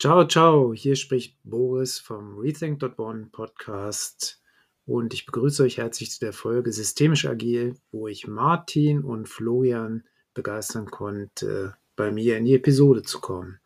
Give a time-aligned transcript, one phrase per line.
[0.00, 4.40] Ciao, ciao, hier spricht Boris vom Rethink.one Podcast
[4.86, 10.04] und ich begrüße euch herzlich zu der Folge Systemisch Agil, wo ich Martin und Florian
[10.34, 13.58] begeistern konnte, bei mir in die Episode zu kommen.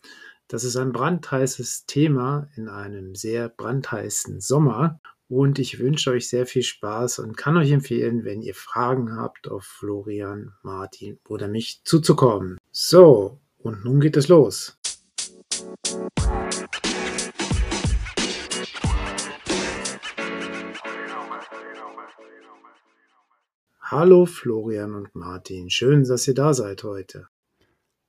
[0.48, 6.46] Das ist ein brandheißes Thema in einem sehr brandheißen Sommer und ich wünsche euch sehr
[6.46, 11.82] viel Spaß und kann euch empfehlen, wenn ihr Fragen habt, auf Florian, Martin oder mich
[11.84, 12.56] zuzukommen.
[12.70, 14.78] So, und nun geht es los.
[23.80, 27.28] Hallo Florian und Martin, schön, dass ihr da seid heute.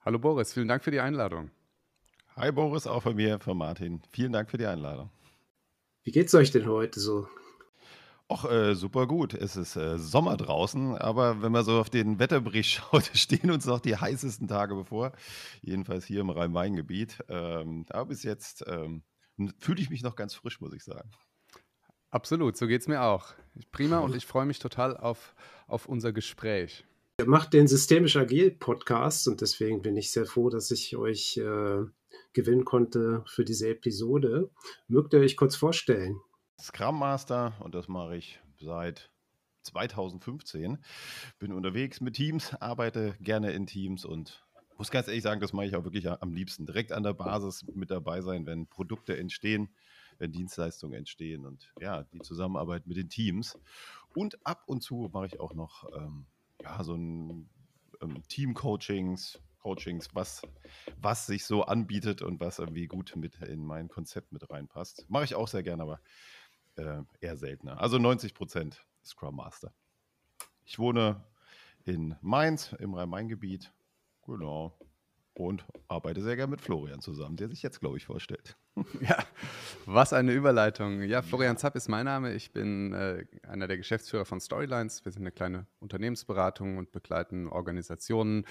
[0.03, 1.51] Hallo Boris, vielen Dank für die Einladung.
[2.35, 4.01] Hi Boris, auch von mir, von Martin.
[4.11, 5.09] Vielen Dank für die Einladung.
[6.03, 7.27] Wie geht's euch denn heute so?
[8.29, 9.33] Och, äh, super gut.
[9.33, 13.65] Es ist äh, Sommer draußen, aber wenn man so auf den Wetterbericht schaut, stehen uns
[13.65, 15.11] noch die heißesten Tage bevor.
[15.61, 17.19] Jedenfalls hier im Rhein-Main-Gebiet.
[17.27, 19.03] Ähm, aber bis jetzt ähm,
[19.59, 21.11] fühle ich mich noch ganz frisch, muss ich sagen.
[22.11, 23.33] Absolut, so geht es mir auch.
[23.71, 25.35] Prima und ich freue mich total auf,
[25.67, 26.85] auf unser Gespräch.
[27.19, 31.37] Ihr macht den Systemisch Agil Podcast und deswegen bin ich sehr froh, dass ich euch
[31.37, 31.83] äh,
[32.33, 34.49] gewinnen konnte für diese Episode.
[34.87, 36.19] Mögt ihr euch kurz vorstellen?
[36.63, 39.11] Scrum Master und das mache ich seit
[39.63, 40.79] 2015.
[41.37, 44.43] Bin unterwegs mit Teams, arbeite gerne in Teams und
[44.77, 46.65] muss ganz ehrlich sagen, das mache ich auch wirklich am liebsten.
[46.65, 49.69] Direkt an der Basis mit dabei sein, wenn Produkte entstehen
[50.17, 53.57] wenn Dienstleistungen entstehen und ja, die Zusammenarbeit mit den Teams.
[54.15, 56.25] Und ab und zu mache ich auch noch ähm,
[56.61, 57.49] ja, so ein
[58.01, 60.41] ähm, Team-Coachings, Coachings, was,
[60.97, 65.05] was sich so anbietet und was irgendwie gut mit in mein Konzept mit reinpasst.
[65.09, 66.01] Mache ich auch sehr gerne, aber
[66.75, 67.79] äh, eher seltener.
[67.79, 69.73] Also 90 Prozent Scrum Master.
[70.65, 71.23] Ich wohne
[71.85, 73.71] in Mainz, im Rhein-Main-Gebiet.
[74.25, 74.77] Genau
[75.35, 78.55] und arbeite sehr gerne mit Florian zusammen, der sich jetzt, glaube ich, vorstellt.
[79.01, 79.17] Ja,
[79.85, 81.03] was eine Überleitung.
[81.03, 82.33] Ja, Florian Zapp ist mein Name.
[82.33, 85.05] Ich bin äh, einer der Geschäftsführer von Storylines.
[85.05, 88.45] Wir sind eine kleine Unternehmensberatung und begleiten Organisationen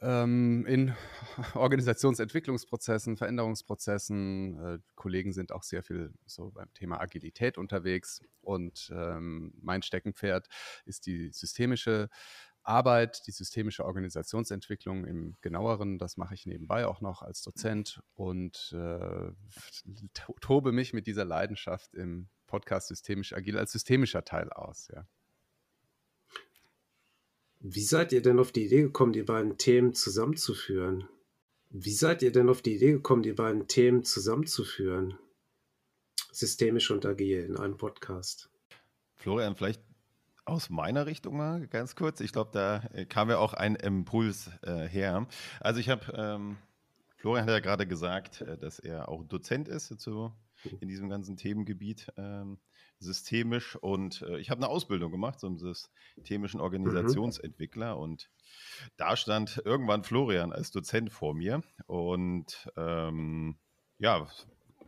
[0.00, 0.94] ähm, in
[1.54, 4.58] Organisationsentwicklungsprozessen, Veränderungsprozessen.
[4.58, 8.22] Äh, Kollegen sind auch sehr viel so beim Thema Agilität unterwegs.
[8.40, 10.48] Und ähm, mein Steckenpferd
[10.84, 12.08] ist die systemische
[12.62, 18.74] Arbeit, die systemische Organisationsentwicklung im genaueren, das mache ich nebenbei auch noch als Dozent und
[18.74, 19.32] äh,
[20.40, 24.88] tobe mich mit dieser Leidenschaft im Podcast Systemisch Agil als systemischer Teil aus.
[24.94, 25.06] Ja.
[27.62, 31.06] Wie seid ihr denn auf die Idee gekommen, die beiden Themen zusammenzuführen?
[31.68, 35.18] Wie seid ihr denn auf die Idee gekommen, die beiden Themen zusammenzuführen?
[36.32, 38.48] Systemisch und agil in einem Podcast.
[39.14, 39.82] Florian, vielleicht
[40.46, 42.20] aus meiner Richtung mal ganz kurz.
[42.20, 45.28] Ich glaube, da äh, kam ja auch ein Impuls äh, her.
[45.60, 46.56] Also ich habe, ähm,
[47.16, 50.32] Florian hat ja gerade gesagt, äh, dass er auch Dozent ist zu,
[50.80, 52.58] in diesem ganzen Themengebiet ähm,
[52.98, 56.64] systemisch und äh, ich habe eine Ausbildung gemacht zum systemischen mhm.
[56.64, 58.02] Organisationsentwickler mhm.
[58.02, 58.30] und
[58.96, 63.56] da stand irgendwann Florian als Dozent vor mir und ähm,
[63.98, 64.26] ja,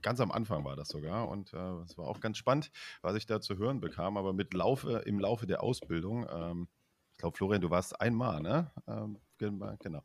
[0.03, 3.27] ganz am Anfang war das sogar und äh, es war auch ganz spannend, was ich
[3.27, 4.17] da zu hören bekam.
[4.17, 6.69] Aber mit Laufe, im Laufe der Ausbildung, ähm,
[7.13, 8.71] ich glaube, Florian, du warst einmal, ne?
[8.87, 10.03] Ähm, genau.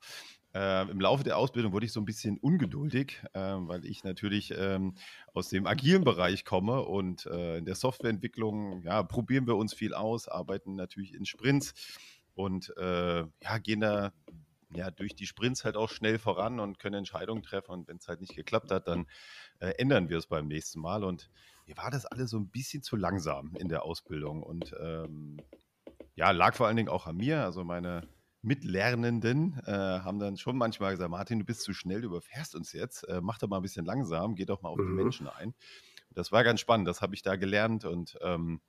[0.53, 4.53] Äh, Im Laufe der Ausbildung wurde ich so ein bisschen ungeduldig, äh, weil ich natürlich
[4.57, 4.95] ähm,
[5.33, 9.93] aus dem agilen Bereich komme und äh, in der Softwareentwicklung, ja, probieren wir uns viel
[9.93, 11.73] aus, arbeiten natürlich in Sprints
[12.33, 14.13] und äh, ja, gehen da
[14.73, 17.71] ja, durch die Sprints halt auch schnell voran und können Entscheidungen treffen.
[17.71, 19.07] Und wenn es halt nicht geklappt hat, dann
[19.59, 21.03] äh, ändern wir es beim nächsten Mal.
[21.03, 21.29] Und
[21.65, 24.43] mir war das alles so ein bisschen zu langsam in der Ausbildung.
[24.43, 25.37] Und ähm,
[26.15, 27.43] ja, lag vor allen Dingen auch an mir.
[27.43, 28.07] Also meine
[28.47, 32.71] Mitlernenden äh, haben dann schon manchmal gesagt, Martin, du bist zu schnell, du überfährst uns
[32.71, 34.87] jetzt, äh, mach doch mal ein bisschen langsam, geh doch mal auf mhm.
[34.87, 35.53] die Menschen ein.
[36.11, 38.61] Das war ganz spannend, das habe ich da gelernt und ähm,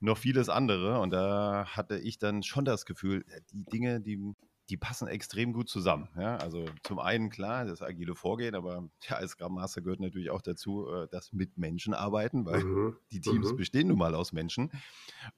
[0.00, 1.00] noch vieles andere.
[1.00, 4.34] Und da hatte ich dann schon das Gefühl, die Dinge, die
[4.68, 6.08] die passen extrem gut zusammen.
[6.16, 6.36] Ja?
[6.36, 10.42] Also zum einen klar, das agile Vorgehen, aber ja, als Scrum Master gehört natürlich auch
[10.42, 12.96] dazu, äh, das mit Menschen arbeiten, weil mhm.
[13.10, 13.56] die Teams mhm.
[13.56, 14.70] bestehen nun mal aus Menschen.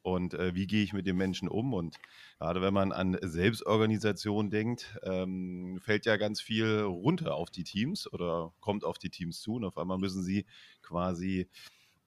[0.02, 1.72] Und äh, wie gehe ich mit den Menschen um?
[1.72, 1.96] Und
[2.38, 8.12] gerade wenn man an Selbstorganisation denkt, ähm, fällt ja ganz viel runter auf die Teams
[8.12, 10.46] oder kommt auf die Teams zu und auf einmal müssen sie
[10.82, 11.48] quasi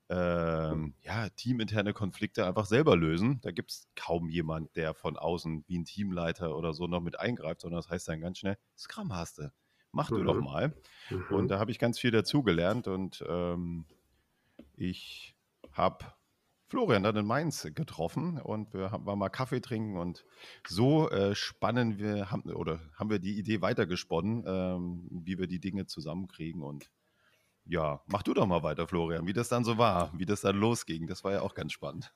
[0.10, 3.42] ähm, ja, teaminterne Konflikte einfach selber lösen.
[3.42, 7.20] Da gibt es kaum jemand, der von außen wie ein Teamleiter oder so noch mit
[7.20, 9.52] eingreift, sondern das heißt dann ganz schnell, Scrum hast du,
[9.92, 10.26] mach du mhm.
[10.26, 10.74] doch mal.
[11.10, 11.36] Mhm.
[11.36, 13.86] Und da habe ich ganz viel dazugelernt und ähm,
[14.76, 15.36] ich
[15.72, 16.06] habe
[16.70, 20.26] Florian dann in Mainz getroffen und wir haben mal Kaffee trinken und
[20.68, 25.60] so äh, spannen wir, haben, oder haben wir die Idee weitergesponnen, ähm, wie wir die
[25.60, 26.92] Dinge zusammenkriegen und
[27.70, 30.56] ja, mach du doch mal weiter, Florian, wie das dann so war, wie das dann
[30.56, 31.08] losging.
[31.08, 32.14] Das war ja auch ganz spannend.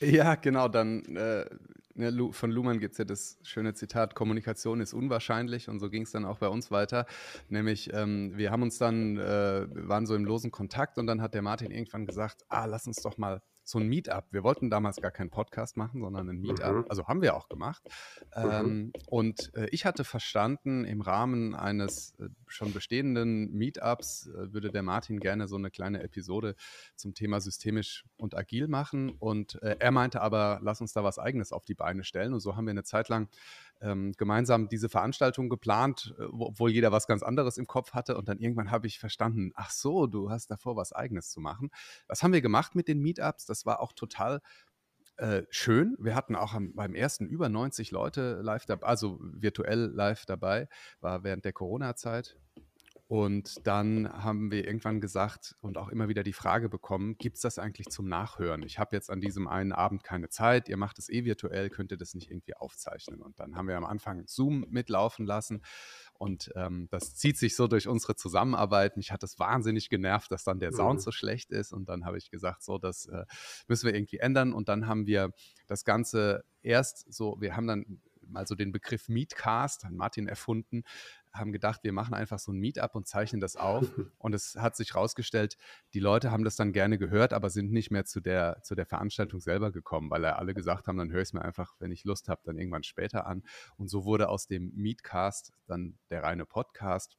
[0.00, 0.68] Ja, genau.
[0.68, 1.46] Dann äh,
[1.94, 5.68] ne, von Luhmann gibt es ja das schöne Zitat: Kommunikation ist unwahrscheinlich.
[5.68, 7.06] Und so ging es dann auch bei uns weiter.
[7.48, 11.34] Nämlich, ähm, wir haben uns dann, äh, waren so im losen Kontakt und dann hat
[11.34, 14.26] der Martin irgendwann gesagt: Ah, lass uns doch mal so ein Meetup.
[14.30, 16.74] Wir wollten damals gar keinen Podcast machen, sondern ein Meetup.
[16.74, 16.84] Mhm.
[16.88, 17.82] Also haben wir auch gemacht.
[18.36, 18.50] Mhm.
[18.50, 24.70] Ähm, und äh, ich hatte verstanden, im Rahmen eines äh, schon bestehenden Meetups äh, würde
[24.70, 26.54] der Martin gerne so eine kleine Episode
[26.94, 29.10] zum Thema systemisch und agil machen.
[29.18, 32.34] Und äh, er meinte aber, lass uns da was Eigenes auf die Beine stellen.
[32.34, 33.28] Und so haben wir eine Zeit lang
[33.84, 38.16] ähm, gemeinsam diese Veranstaltung geplant, äh, obwohl jeder was ganz anderes im Kopf hatte.
[38.16, 41.70] Und dann irgendwann habe ich verstanden, ach so, du hast davor was Eigenes zu machen.
[42.08, 43.46] Was haben wir gemacht mit den Meetups?
[43.46, 44.40] Das war auch total
[45.16, 45.96] äh, schön.
[46.00, 50.68] Wir hatten auch am, beim ersten über 90 Leute live dabei, also virtuell live dabei,
[51.00, 52.36] war während der Corona-Zeit.
[53.14, 57.42] Und dann haben wir irgendwann gesagt und auch immer wieder die Frage bekommen, gibt es
[57.42, 58.64] das eigentlich zum Nachhören?
[58.64, 61.92] Ich habe jetzt an diesem einen Abend keine Zeit, ihr macht es eh virtuell, könnt
[61.92, 63.22] ihr das nicht irgendwie aufzeichnen?
[63.22, 65.62] Und dann haben wir am Anfang Zoom mitlaufen lassen
[66.14, 68.96] und ähm, das zieht sich so durch unsere Zusammenarbeit.
[68.96, 71.04] Mich hat es wahnsinnig genervt, dass dann der Sound mhm.
[71.04, 71.72] so schlecht ist.
[71.72, 73.26] Und dann habe ich gesagt, so, das äh,
[73.68, 74.52] müssen wir irgendwie ändern.
[74.52, 75.30] Und dann haben wir
[75.68, 80.82] das Ganze erst so, wir haben dann mal so den Begriff Meetcast, an Martin erfunden,
[81.34, 83.84] haben gedacht, wir machen einfach so ein Meetup und zeichnen das auf.
[84.18, 85.56] Und es hat sich herausgestellt,
[85.92, 88.86] die Leute haben das dann gerne gehört, aber sind nicht mehr zu der, zu der
[88.86, 92.04] Veranstaltung selber gekommen, weil alle gesagt haben, dann höre ich es mir einfach, wenn ich
[92.04, 93.42] Lust habe, dann irgendwann später an.
[93.76, 97.18] Und so wurde aus dem Meetcast dann der reine Podcast,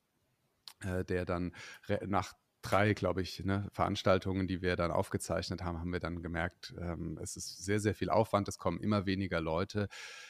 [0.84, 1.54] äh, der dann
[2.08, 2.34] nach
[2.66, 7.20] drei, glaube ich, ne, Veranstaltungen, die wir dann aufgezeichnet haben, haben wir dann gemerkt, ähm,
[7.22, 9.88] es ist sehr, sehr viel Aufwand, es kommen immer weniger Leute,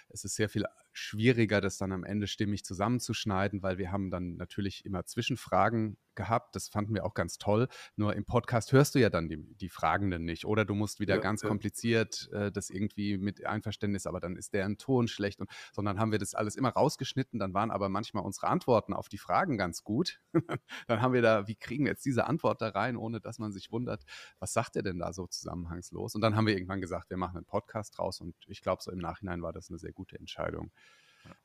[0.10, 0.66] es ist sehr viel
[0.98, 6.56] schwieriger, das dann am Ende stimmig zusammenzuschneiden, weil wir haben dann natürlich immer Zwischenfragen gehabt.
[6.56, 7.68] Das fanden wir auch ganz toll.
[7.96, 10.46] Nur im Podcast hörst du ja dann die, die Fragenden nicht.
[10.46, 11.50] Oder du musst wieder ja, ganz ja.
[11.50, 15.42] kompliziert äh, das irgendwie mit Einverständnis, aber dann ist deren Ton schlecht.
[15.42, 17.40] Und, sondern haben wir das alles immer rausgeschnitten.
[17.40, 20.22] Dann waren aber manchmal unsere Antworten auf die Fragen ganz gut.
[20.88, 23.52] dann haben wir da, wie kriegen wir jetzt diese Antwort da rein, ohne dass man
[23.52, 24.04] sich wundert,
[24.40, 26.16] was sagt er denn da so zusammenhangslos?
[26.16, 28.22] Und dann haben wir irgendwann gesagt, wir machen einen Podcast draus.
[28.22, 30.72] Und ich glaube, so im Nachhinein war das eine sehr gute Entscheidung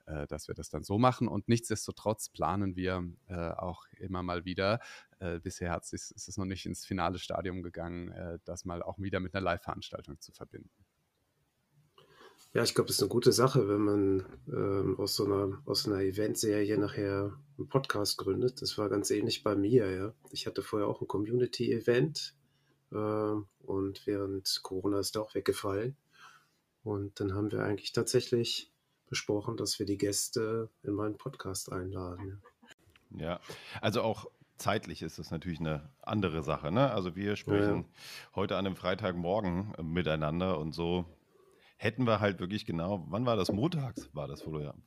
[0.06, 1.28] äh, dass wir das dann so machen.
[1.28, 4.80] Und nichtsdestotrotz planen wir äh, auch immer mal wieder,
[5.18, 8.98] äh, bisher hat ist es noch nicht ins finale Stadium gegangen, äh, das mal auch
[8.98, 10.70] wieder mit einer Live-Veranstaltung zu verbinden.
[12.52, 15.86] Ja, ich glaube, das ist eine gute Sache, wenn man ähm, aus so einer, aus
[15.86, 18.60] einer Eventserie nachher einen Podcast gründet.
[18.60, 20.14] Das war ganz ähnlich bei mir, ja.
[20.32, 22.34] Ich hatte vorher auch ein Community-Event
[22.90, 25.96] äh, und während Corona ist der auch weggefallen.
[26.82, 28.69] Und dann haben wir eigentlich tatsächlich
[29.10, 32.40] besprochen, dass wir die Gäste in meinen Podcast einladen.
[33.10, 33.40] Ja,
[33.82, 36.70] also auch zeitlich ist das natürlich eine andere Sache.
[36.70, 36.90] Ne?
[36.90, 38.34] Also wir sprechen ja.
[38.36, 41.04] heute an einem Freitagmorgen äh, miteinander und so
[41.76, 43.50] hätten wir halt wirklich genau, wann war das?
[43.50, 44.82] Montags war das, Florian,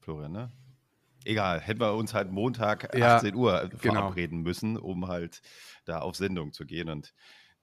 [0.00, 0.52] Florian ne?
[1.24, 3.94] Egal, hätten wir uns halt Montag ja, 18 Uhr genau.
[3.94, 5.42] verabreden müssen, um halt
[5.84, 6.88] da auf Sendung zu gehen.
[6.88, 7.14] Und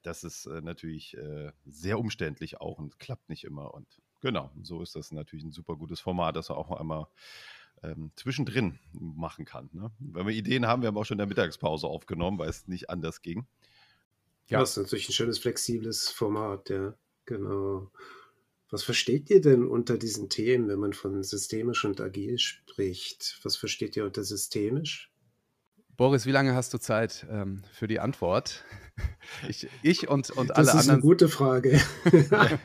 [0.01, 3.74] das ist äh, natürlich äh, sehr umständlich auch und klappt nicht immer.
[3.74, 3.88] Und
[4.24, 7.08] Genau, so ist das natürlich ein super gutes Format, das er auch einmal
[7.84, 9.69] ähm, zwischendrin machen kann.
[9.74, 9.92] Ne?
[10.00, 12.90] Wenn wir Ideen haben, wir haben auch schon in der Mittagspause aufgenommen, weil es nicht
[12.90, 13.45] anders ging.
[14.47, 16.94] Ja, das ist natürlich ein schönes, flexibles Format, ja,
[17.26, 17.92] genau.
[18.69, 23.42] Was versteht ihr denn unter diesen Themen, wenn man von systemisch und agil spricht?
[23.44, 25.12] Was versteht ihr unter systemisch?
[25.97, 28.64] Boris, wie lange hast du Zeit ähm, für die Antwort?
[29.47, 30.78] Ich, ich und, und alle anderen.
[30.78, 31.80] Das ist eine gute Frage.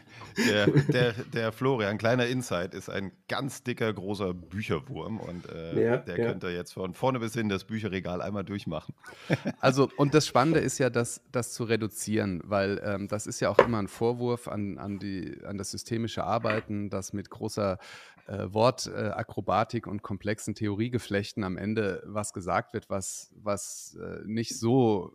[0.49, 5.97] der, der, der, Florian, kleiner Insight, ist ein ganz dicker, großer Bücherwurm und äh, ja,
[5.97, 6.27] der ja.
[6.27, 8.95] könnte jetzt von vorne bis hin das Bücherregal einmal durchmachen.
[9.61, 13.49] Also, und das Spannende ist ja, das, das zu reduzieren, weil ähm, das ist ja
[13.51, 17.79] auch immer ein Vorwurf an, an, die, an das systemische Arbeiten, das mit großer
[18.27, 24.59] äh, Wortakrobatik äh, und komplexen Theoriegeflechten am Ende was gesagt wird, was, was äh, nicht
[24.59, 25.15] so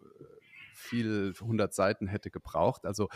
[0.73, 2.85] viel 100 Seiten hätte gebraucht.
[2.85, 3.09] Also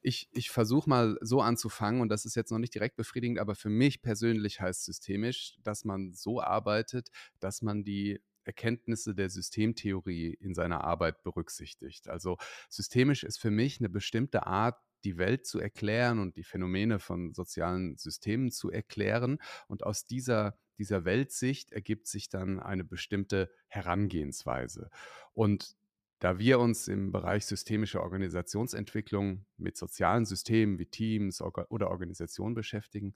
[0.00, 3.54] ich, ich versuche mal so anzufangen und das ist jetzt noch nicht direkt befriedigend, aber
[3.54, 10.34] für mich persönlich heißt systemisch, dass man so arbeitet, dass man die Erkenntnisse der Systemtheorie
[10.34, 12.08] in seiner Arbeit berücksichtigt.
[12.08, 12.36] Also
[12.68, 17.34] systemisch ist für mich eine bestimmte Art, die Welt zu erklären und die Phänomene von
[17.34, 19.38] sozialen Systemen zu erklären.
[19.68, 24.90] Und aus dieser, dieser Weltsicht ergibt sich dann eine bestimmte Herangehensweise.
[25.34, 25.76] Und
[26.24, 33.12] da wir uns im Bereich systemische Organisationsentwicklung mit sozialen Systemen wie Teams oder Organisationen beschäftigen,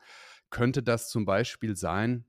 [0.50, 2.26] könnte das zum Beispiel sein,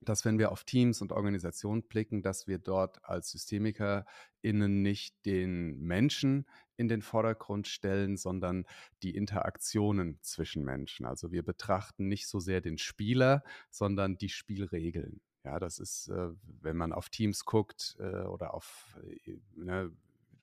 [0.00, 5.78] dass wenn wir auf Teams und Organisationen blicken, dass wir dort als SystemikerInnen nicht den
[5.78, 6.46] Menschen
[6.76, 8.64] in den Vordergrund stellen, sondern
[9.02, 11.04] die Interaktionen zwischen Menschen.
[11.04, 15.20] Also wir betrachten nicht so sehr den Spieler, sondern die Spielregeln.
[15.48, 16.28] Ja, das ist, äh,
[16.60, 19.90] wenn man auf Teams guckt äh, oder auf äh, ne,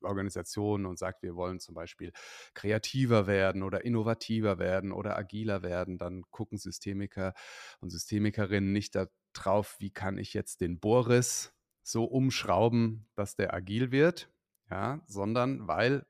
[0.01, 2.11] Organisationen und sagt, wir wollen zum Beispiel
[2.55, 7.35] kreativer werden oder innovativer werden oder agiler werden, dann gucken Systemiker
[7.81, 8.95] und Systemikerinnen nicht
[9.35, 14.31] darauf, wie kann ich jetzt den Boris so umschrauben, dass der agil wird,
[14.71, 16.07] ja, sondern weil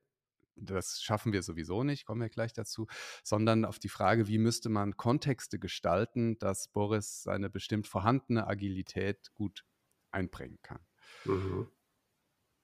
[0.56, 2.88] das schaffen wir sowieso nicht, kommen wir gleich dazu,
[3.24, 9.34] sondern auf die Frage, wie müsste man Kontexte gestalten, dass Boris seine bestimmt vorhandene Agilität
[9.34, 9.66] gut
[10.12, 10.80] einbringen kann.
[11.26, 11.68] Mhm.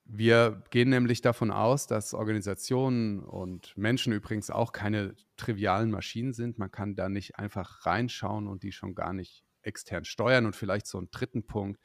[0.05, 6.57] Wir gehen nämlich davon aus, dass Organisationen und Menschen übrigens auch keine trivialen Maschinen sind.
[6.57, 10.45] Man kann da nicht einfach reinschauen und die schon gar nicht extern steuern.
[10.45, 11.79] Und vielleicht so einen dritten Punkt,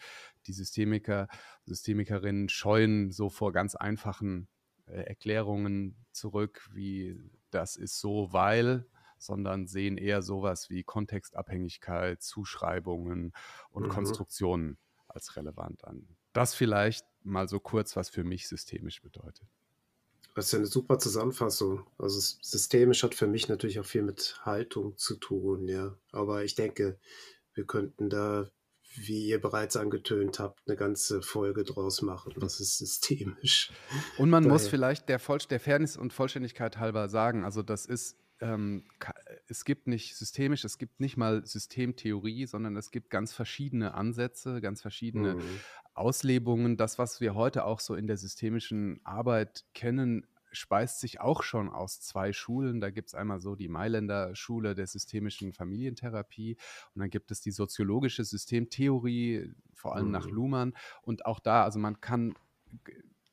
[0.46, 1.28] die Systemiker,
[1.66, 4.48] Systemikerinnen scheuen so vor ganz einfachen
[4.86, 7.18] Erklärungen zurück, wie
[7.50, 8.86] das ist so, weil,
[9.18, 13.32] sondern sehen eher sowas wie Kontextabhängigkeit, Zuschreibungen
[13.70, 13.88] und mhm.
[13.88, 14.78] Konstruktionen
[15.08, 16.06] als relevant an.
[16.32, 19.48] Das vielleicht mal so kurz, was für mich systemisch bedeutet.
[20.34, 21.86] Das ist ja eine super Zusammenfassung.
[21.96, 25.96] Also systemisch hat für mich natürlich auch viel mit Haltung zu tun, ja.
[26.12, 26.98] Aber ich denke,
[27.54, 28.50] wir könnten da
[28.96, 32.34] wie ihr bereits angetönt habt, eine ganze Folge draus machen.
[32.38, 33.72] Das ist systemisch.
[34.18, 34.52] Und man Daher.
[34.52, 38.84] muss vielleicht der, Voll der Fairness und Vollständigkeit halber sagen, also das ist, ähm,
[39.48, 44.60] es gibt nicht systemisch, es gibt nicht mal Systemtheorie, sondern es gibt ganz verschiedene Ansätze,
[44.60, 45.60] ganz verschiedene mhm.
[45.94, 46.76] Auslebungen.
[46.76, 50.26] Das, was wir heute auch so in der systemischen Arbeit kennen,
[50.56, 52.80] speist sich auch schon aus zwei Schulen.
[52.80, 56.56] Da gibt es einmal so die Mailänder Schule der systemischen Familientherapie
[56.94, 60.12] und dann gibt es die soziologische Systemtheorie, vor allem mhm.
[60.12, 60.74] nach Luhmann.
[61.02, 62.34] Und auch da, also man kann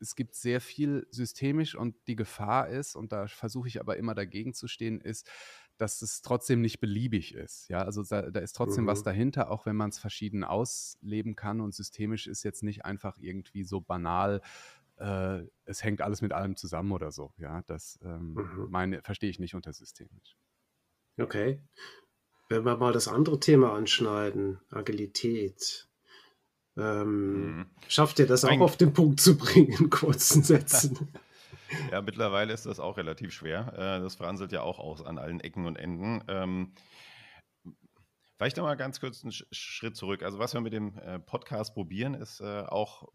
[0.03, 4.13] es gibt sehr viel systemisch und die Gefahr ist, und da versuche ich aber immer
[4.13, 5.29] dagegen zu stehen, ist,
[5.77, 7.67] dass es trotzdem nicht beliebig ist.
[7.69, 8.89] Ja, also da, da ist trotzdem mhm.
[8.89, 13.17] was dahinter, auch wenn man es verschieden ausleben kann und systemisch ist jetzt nicht einfach
[13.17, 14.41] irgendwie so banal
[14.97, 17.33] äh, es hängt alles mit allem zusammen oder so.
[17.37, 18.67] Ja, das ähm, mhm.
[18.69, 20.37] meine, verstehe ich nicht unter systemisch.
[21.19, 21.61] Okay.
[22.49, 25.87] Wenn wir mal das andere Thema anschneiden, Agilität.
[26.75, 27.65] Ähm, mhm.
[27.87, 31.13] Schafft ihr das auch auf den Punkt zu bringen in kurzen Sätzen?
[31.91, 33.73] ja, mittlerweile ist das auch relativ schwer.
[33.73, 36.23] Äh, das franselt ja auch aus an allen Ecken und Enden.
[36.27, 36.73] Ähm,
[38.37, 40.23] Vielleicht noch mal ganz kurz einen Schritt zurück.
[40.23, 43.07] Also was wir mit dem äh, Podcast probieren, ist äh, auch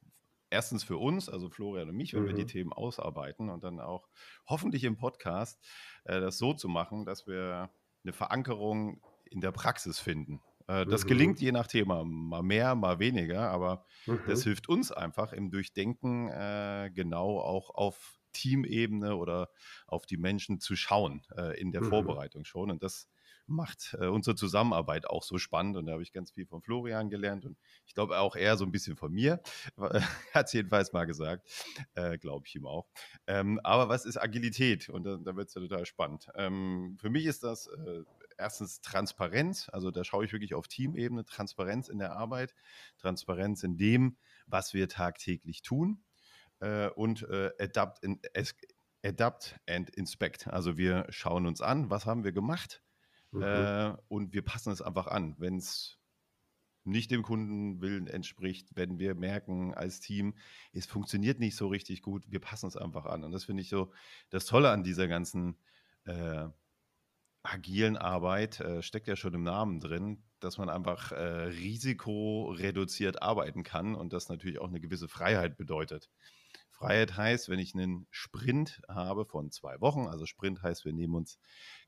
[0.50, 2.28] erstens für uns, also Florian und mich, wenn mhm.
[2.28, 2.48] wir die mhm.
[2.48, 4.08] Themen ausarbeiten und dann auch
[4.46, 5.62] hoffentlich im Podcast
[6.04, 7.70] äh, das so zu machen, dass wir
[8.04, 10.40] eine Verankerung in der Praxis finden.
[10.66, 11.08] Äh, das mhm.
[11.08, 14.20] gelingt je nach Thema, mal mehr, mal weniger, aber mhm.
[14.26, 19.48] das hilft uns einfach im Durchdenken äh, genau auch auf Teamebene oder
[19.86, 21.88] auf die Menschen zu schauen äh, in der mhm.
[21.88, 22.70] Vorbereitung schon.
[22.70, 23.08] Und das
[23.48, 25.76] macht äh, unsere Zusammenarbeit auch so spannend.
[25.76, 28.64] Und da habe ich ganz viel von Florian gelernt und ich glaube auch eher so
[28.64, 29.40] ein bisschen von mir.
[30.34, 31.48] Hat es jedenfalls mal gesagt,
[31.94, 32.88] äh, glaube ich ihm auch.
[33.26, 34.88] Ähm, aber was ist Agilität?
[34.88, 36.28] Und da, da wird es ja total spannend.
[36.34, 38.04] Ähm, für mich ist das äh,
[38.38, 42.54] erstens Transparenz, also da schaue ich wirklich auf Teamebene, Transparenz in der Arbeit,
[42.98, 46.04] Transparenz in dem, was wir tagtäglich tun
[46.60, 48.20] äh, und äh, adapt, in,
[49.04, 50.48] adapt and inspect.
[50.48, 52.82] Also wir schauen uns an, was haben wir gemacht,
[53.30, 53.42] Mhm.
[53.42, 55.34] Äh, und wir passen es einfach an.
[55.38, 55.98] Wenn es
[56.84, 60.34] nicht dem Kundenwillen entspricht, wenn wir merken als Team,
[60.72, 63.24] es funktioniert nicht so richtig gut, wir passen es einfach an.
[63.24, 63.92] Und das finde ich so
[64.30, 65.58] das Tolle an dieser ganzen
[66.04, 66.48] äh,
[67.42, 73.62] agilen Arbeit, äh, steckt ja schon im Namen drin, dass man einfach äh, risikoreduziert arbeiten
[73.62, 76.10] kann und das natürlich auch eine gewisse Freiheit bedeutet.
[76.78, 81.16] Freiheit heißt, wenn ich einen Sprint habe von zwei Wochen, also Sprint heißt, wir nehmen
[81.16, 81.38] uns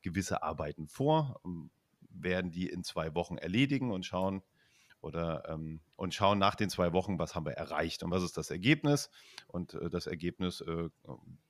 [0.03, 1.71] gewisse Arbeiten vor, ähm,
[2.11, 4.43] werden die in zwei Wochen erledigen und schauen
[5.01, 8.37] oder ähm, und schauen nach den zwei Wochen, was haben wir erreicht und was ist
[8.37, 9.11] das Ergebnis.
[9.47, 10.89] Und äh, das Ergebnis äh,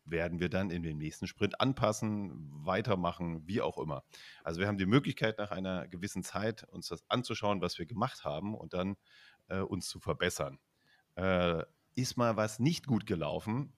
[0.05, 2.33] werden wir dann in den nächsten Sprint anpassen,
[2.65, 4.05] weitermachen, wie auch immer.
[4.45, 8.23] Also wir haben die Möglichkeit, nach einer gewissen Zeit uns das anzuschauen, was wir gemacht
[8.23, 8.97] haben und dann
[9.49, 10.59] äh, uns zu verbessern.
[11.95, 13.73] Ist mal was nicht gut gelaufen,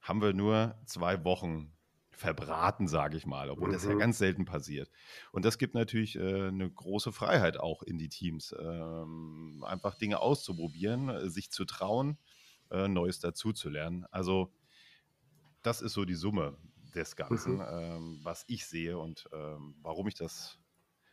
[0.00, 1.72] haben wir nur zwei Wochen
[2.10, 3.72] verbraten, sage ich mal, obwohl mhm.
[3.72, 3.98] das ja mhm.
[3.98, 4.90] ganz selten passiert.
[5.32, 10.20] Und das gibt natürlich äh, eine große Freiheit auch in die Teams, ähm, einfach Dinge
[10.20, 12.18] auszuprobieren, äh, sich zu trauen,
[12.70, 14.06] äh, Neues dazuzulernen.
[14.10, 14.52] Also
[15.62, 16.56] das ist so die Summe
[16.94, 17.66] des Ganzen, mhm.
[17.68, 20.58] ähm, was ich sehe und ähm, warum ich das,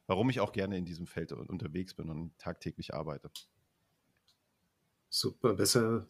[0.08, 3.32] warum ich auch gerne in diesem Feld unterwegs bin und tagtäglich arbeite.
[5.10, 5.54] super.
[5.56, 6.08] Besser,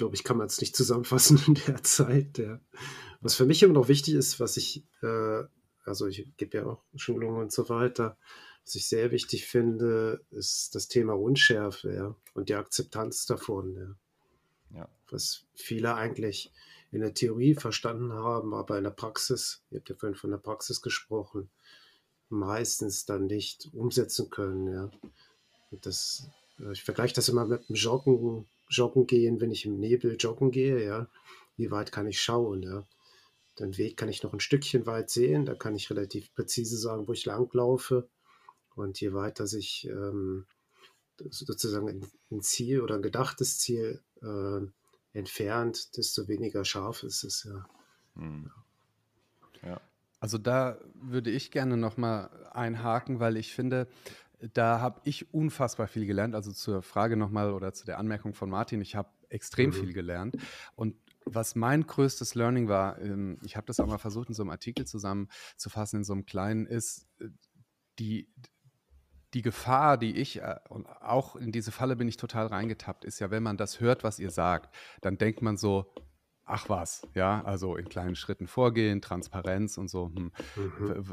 [0.00, 2.38] glaube ich, kann man es nicht zusammenfassen in der Zeit.
[2.38, 2.58] Ja.
[3.20, 5.42] Was für mich immer noch wichtig ist, was ich, äh,
[5.84, 8.16] also ich gebe ja auch Schulungen und so weiter,
[8.64, 13.98] was ich sehr wichtig finde, ist das Thema Unschärfe ja, und die Akzeptanz davon.
[14.74, 14.88] Ja.
[15.10, 16.50] Was viele eigentlich
[16.92, 20.38] in der Theorie verstanden haben, aber in der Praxis, ihr habt ja vorhin von der
[20.38, 21.50] Praxis gesprochen,
[22.30, 24.72] meistens dann nicht umsetzen können.
[24.72, 24.90] Ja.
[25.70, 26.26] Und das,
[26.58, 30.50] äh, ich vergleiche das immer mit dem Joggen, Joggen gehen, wenn ich im Nebel joggen
[30.50, 31.08] gehe, ja.
[31.56, 32.84] Wie weit kann ich schauen, ja.
[33.58, 37.06] Den Weg kann ich noch ein Stückchen weit sehen, da kann ich relativ präzise sagen,
[37.06, 38.08] wo ich langlaufe.
[38.74, 40.46] Und je weiter sich ähm,
[41.28, 44.60] sozusagen ein, Ziel oder ein gedachtes Ziel äh,
[45.12, 47.66] entfernt, desto weniger scharf ist es ja.
[48.14, 48.50] Hm.
[49.62, 49.80] ja.
[50.20, 53.88] Also da würde ich gerne nochmal einhaken, weil ich finde,
[54.52, 56.34] da habe ich unfassbar viel gelernt.
[56.34, 59.74] Also zur Frage nochmal oder zu der Anmerkung von Martin, ich habe extrem mhm.
[59.74, 60.36] viel gelernt.
[60.76, 64.42] Und was mein größtes Learning war, ähm, ich habe das auch mal versucht in so
[64.42, 67.28] einem Artikel zusammenzufassen, in so einem kleinen, ist äh,
[67.98, 68.28] die,
[69.34, 73.20] die Gefahr, die ich, äh, und auch in diese Falle bin ich total reingetappt, ist
[73.20, 75.92] ja, wenn man das hört, was ihr sagt, dann denkt man so,
[76.50, 80.10] ach was, ja, also in kleinen Schritten vorgehen, Transparenz und so.
[80.14, 80.32] Hm.
[80.56, 81.04] Mhm.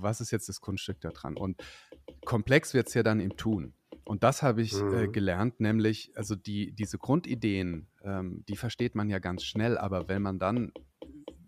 [0.00, 1.36] Was ist jetzt das Kunststück da dran?
[1.36, 1.62] Und
[2.24, 3.74] komplex wird es ja dann im Tun.
[4.04, 4.94] Und das habe ich äh, mhm.
[4.94, 10.08] äh, gelernt, nämlich, also die, diese Grundideen, ähm, die versteht man ja ganz schnell, aber
[10.08, 10.72] wenn man dann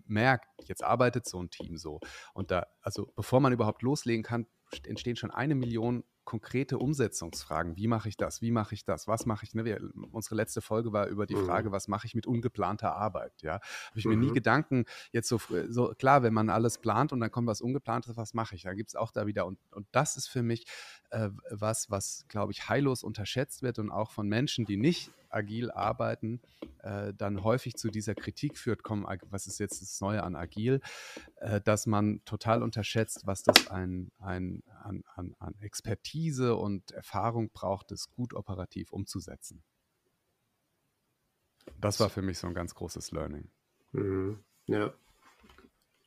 [0.06, 2.00] merkt, jetzt arbeitet so ein Team so
[2.34, 4.46] und da, also bevor man überhaupt loslegen kann,
[4.84, 7.76] entstehen schon eine Million konkrete Umsetzungsfragen.
[7.76, 8.40] Wie mache ich das?
[8.40, 9.08] Wie mache ich das?
[9.08, 9.52] Was mache ich?
[9.56, 9.64] Ne?
[9.64, 9.80] Wir,
[10.12, 11.44] unsere letzte Folge war über die mhm.
[11.44, 13.32] Frage, was mache ich mit ungeplanter Arbeit?
[13.42, 14.12] Ja, habe ich mhm.
[14.12, 14.34] mir nie mhm.
[14.34, 18.32] Gedanken jetzt so, so klar, wenn man alles plant und dann kommt was Ungeplantes, was
[18.32, 18.62] mache ich?
[18.62, 20.66] Da gibt es auch da wieder und, und das ist für mich
[21.10, 25.70] äh, was, was glaube ich heillos unterschätzt wird und auch von Menschen, die nicht agil
[25.70, 26.40] arbeiten,
[26.82, 30.80] äh, dann häufig zu dieser Kritik führt, komm, was ist jetzt das Neue an agil,
[31.36, 37.50] äh, dass man total unterschätzt, was das ein, ein, an, an, an Expertise und Erfahrung
[37.50, 39.62] braucht, das gut operativ umzusetzen.
[41.80, 43.50] Das war für mich so ein ganz großes Learning.
[43.92, 44.38] Mhm.
[44.66, 44.92] Ja.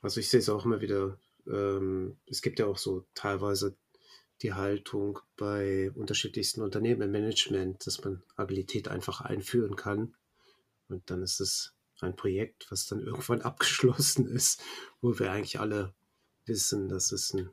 [0.01, 1.17] Also ich sehe es auch immer wieder.
[1.47, 3.75] Ähm, es gibt ja auch so teilweise
[4.43, 10.13] die Haltung bei unterschiedlichsten Unternehmen im Management, dass man Agilität einfach einführen kann.
[10.89, 14.61] Und dann ist es ein Projekt, was dann irgendwann abgeschlossen ist,
[15.01, 15.93] wo wir eigentlich alle
[16.45, 17.49] wissen, dass es ein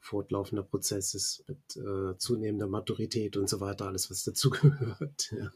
[0.00, 5.34] fortlaufender Prozess ist mit äh, zunehmender Maturität und so weiter, alles, was dazugehört.
[5.38, 5.52] Ja.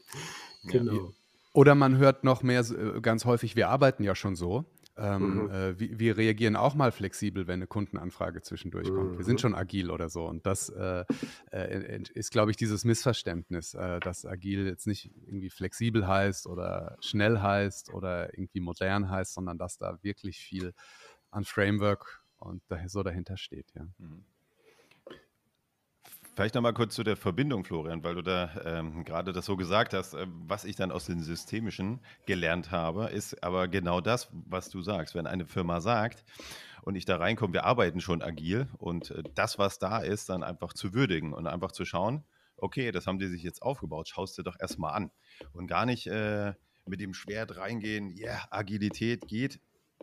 [0.69, 1.13] Genau.
[1.53, 4.65] Oder man hört noch mehr äh, ganz häufig, wir arbeiten ja schon so.
[4.95, 5.49] Ähm, mhm.
[5.49, 8.95] äh, wir, wir, reagieren auch mal flexibel, wenn eine Kundenanfrage zwischendurch mhm.
[8.95, 9.17] kommt.
[9.17, 9.39] Wir sind mhm.
[9.39, 10.25] schon agil oder so.
[10.25, 11.03] Und das äh,
[11.51, 16.97] äh, ist, glaube ich, dieses Missverständnis, äh, dass agil jetzt nicht irgendwie flexibel heißt oder
[17.01, 20.73] schnell heißt oder irgendwie modern heißt, sondern dass da wirklich viel
[21.31, 23.71] an Framework und so dahinter steht.
[23.75, 23.87] Ja.
[23.97, 24.25] Mhm.
[26.35, 29.93] Vielleicht nochmal kurz zu der Verbindung, Florian, weil du da ähm, gerade das so gesagt
[29.93, 30.15] hast.
[30.15, 34.81] Äh, was ich dann aus den Systemischen gelernt habe, ist aber genau das, was du
[34.81, 35.13] sagst.
[35.13, 36.25] Wenn eine Firma sagt
[36.81, 40.41] und ich da reinkomme, wir arbeiten schon agil und äh, das, was da ist, dann
[40.41, 42.23] einfach zu würdigen und einfach zu schauen,
[42.57, 45.11] okay, das haben die sich jetzt aufgebaut, schaust dir doch erstmal an.
[45.51, 46.53] Und gar nicht äh,
[46.87, 49.59] mit dem Schwert reingehen, ja, yeah, Agilität geht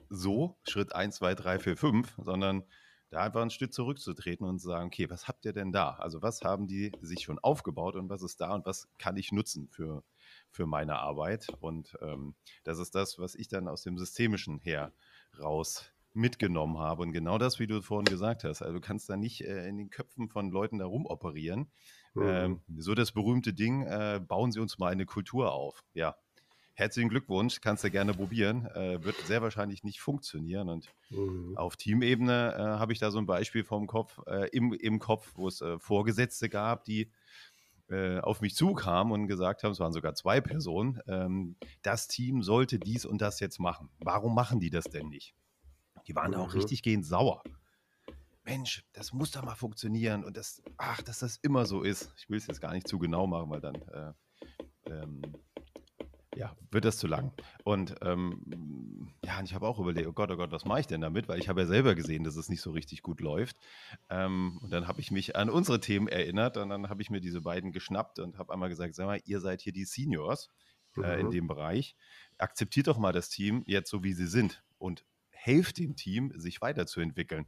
[0.08, 2.62] so, Schritt 1, 2, 3, 4, 5, sondern
[3.10, 5.90] da einfach ein Stück zurückzutreten und zu sagen, okay, was habt ihr denn da?
[5.94, 9.32] Also was haben die sich schon aufgebaut und was ist da und was kann ich
[9.32, 10.04] nutzen für,
[10.50, 11.48] für meine Arbeit?
[11.60, 14.92] Und ähm, das ist das, was ich dann aus dem Systemischen her
[15.38, 17.02] raus mitgenommen habe.
[17.02, 18.62] Und genau das, wie du vorhin gesagt hast.
[18.62, 21.70] Also du kannst da nicht äh, in den Köpfen von Leuten da rumoperieren.
[22.14, 22.22] Mhm.
[22.22, 25.84] Ähm, so das berühmte Ding, äh, bauen sie uns mal eine Kultur auf.
[25.94, 26.16] Ja,
[26.80, 28.66] herzlichen Glückwunsch, kannst du gerne probieren.
[28.74, 30.68] Äh, wird sehr wahrscheinlich nicht funktionieren.
[30.68, 31.56] Und mhm.
[31.56, 35.32] auf Teamebene äh, habe ich da so ein Beispiel vom Kopf, äh, im, im Kopf,
[35.36, 37.12] wo es äh, Vorgesetzte gab, die
[37.90, 42.42] äh, auf mich zukamen und gesagt haben, es waren sogar zwei Personen, ähm, das Team
[42.42, 43.90] sollte dies und das jetzt machen.
[43.98, 45.34] Warum machen die das denn nicht?
[46.06, 46.38] Die waren mhm.
[46.38, 47.42] auch richtig gehend sauer.
[48.44, 52.12] Mensch, das muss doch mal funktionieren und das, ach, dass das immer so ist.
[52.16, 54.12] Ich will es jetzt gar nicht zu genau machen, weil dann äh,
[54.86, 55.22] ähm,
[56.36, 57.32] ja, wird das zu lang.
[57.64, 61.00] Und ähm, ja, ich habe auch überlegt, oh Gott, oh Gott, was mache ich denn
[61.00, 61.28] damit?
[61.28, 63.56] Weil ich habe ja selber gesehen, dass es nicht so richtig gut läuft.
[64.08, 67.20] Ähm, und dann habe ich mich an unsere Themen erinnert und dann habe ich mir
[67.20, 70.50] diese beiden geschnappt und habe einmal gesagt, sag mal, ihr seid hier die Seniors
[70.96, 71.20] äh, mhm.
[71.20, 71.96] in dem Bereich.
[72.38, 76.60] Akzeptiert doch mal das Team jetzt so, wie sie sind und helft dem Team, sich
[76.60, 77.46] weiterzuentwickeln.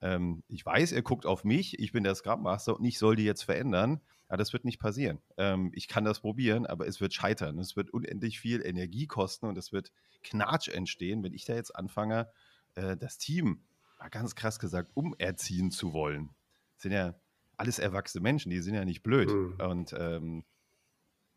[0.00, 3.16] Ähm, ich weiß, er guckt auf mich, ich bin der Scrum Master und ich soll
[3.16, 4.00] die jetzt verändern.
[4.28, 5.20] Aber das wird nicht passieren.
[5.38, 7.58] Ähm, ich kann das probieren, aber es wird scheitern.
[7.58, 9.90] Es wird unendlich viel Energie kosten und es wird
[10.22, 12.28] Knatsch entstehen, wenn ich da jetzt anfange,
[12.74, 13.64] äh, das Team,
[13.98, 16.30] mal ganz krass gesagt, umerziehen zu wollen.
[16.74, 17.14] Das sind ja
[17.56, 19.30] alles erwachsene Menschen, die sind ja nicht blöd.
[19.30, 19.56] Mhm.
[19.60, 20.44] Und ähm,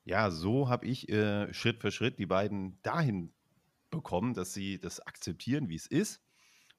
[0.03, 3.33] ja, so habe ich äh, Schritt für Schritt die beiden dahin
[3.89, 6.21] bekommen, dass sie das akzeptieren, wie es ist.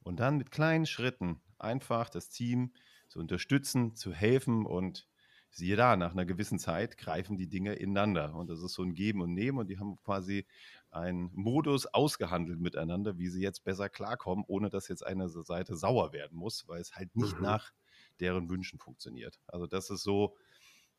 [0.02, 2.72] Und dann mit kleinen Schritten einfach das Team
[3.08, 5.06] zu unterstützen, zu helfen und
[5.50, 8.34] siehe da, nach einer gewissen Zeit greifen die Dinge ineinander.
[8.34, 10.46] Und das ist so ein Geben und Nehmen und die haben quasi
[10.90, 16.12] einen Modus ausgehandelt miteinander, wie sie jetzt besser klarkommen, ohne dass jetzt eine Seite sauer
[16.12, 17.42] werden muss, weil es halt nicht mhm.
[17.42, 17.72] nach
[18.18, 19.40] deren Wünschen funktioniert.
[19.46, 20.36] Also das ist so,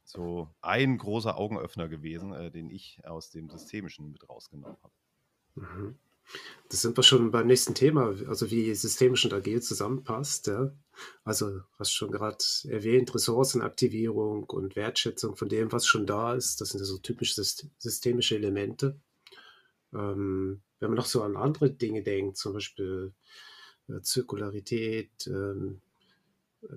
[0.03, 4.93] so ein großer Augenöffner gewesen, äh, den ich aus dem Systemischen mit rausgenommen habe.
[5.55, 5.99] Mhm.
[6.69, 10.47] Das sind wir schon beim nächsten Thema, also wie systemisch und agil zusammenpasst.
[10.47, 10.73] Ja?
[11.23, 16.61] Also hast schon gerade erwähnt, Ressourcenaktivierung und Wertschätzung von dem, was schon da ist.
[16.61, 17.43] Das sind ja so typische
[17.77, 18.99] systemische Elemente.
[19.93, 23.13] Ähm, wenn man noch so an andere Dinge denkt, zum Beispiel
[23.87, 25.81] äh, Zirkularität, ähm,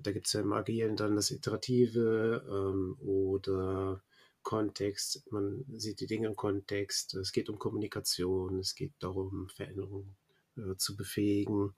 [0.03, 4.03] da gibt es ja im Agilen dann das Iterative ähm, oder
[4.47, 10.17] Kontext, man sieht die Dinge im Kontext, es geht um Kommunikation, es geht darum, Veränderungen
[10.57, 11.75] äh, zu befähigen.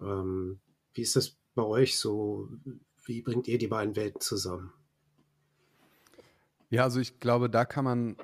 [0.00, 0.60] Ähm,
[0.94, 2.48] wie ist das bei euch so?
[3.04, 4.72] Wie bringt ihr die beiden Welten zusammen?
[6.70, 8.16] Ja, also ich glaube, da kann man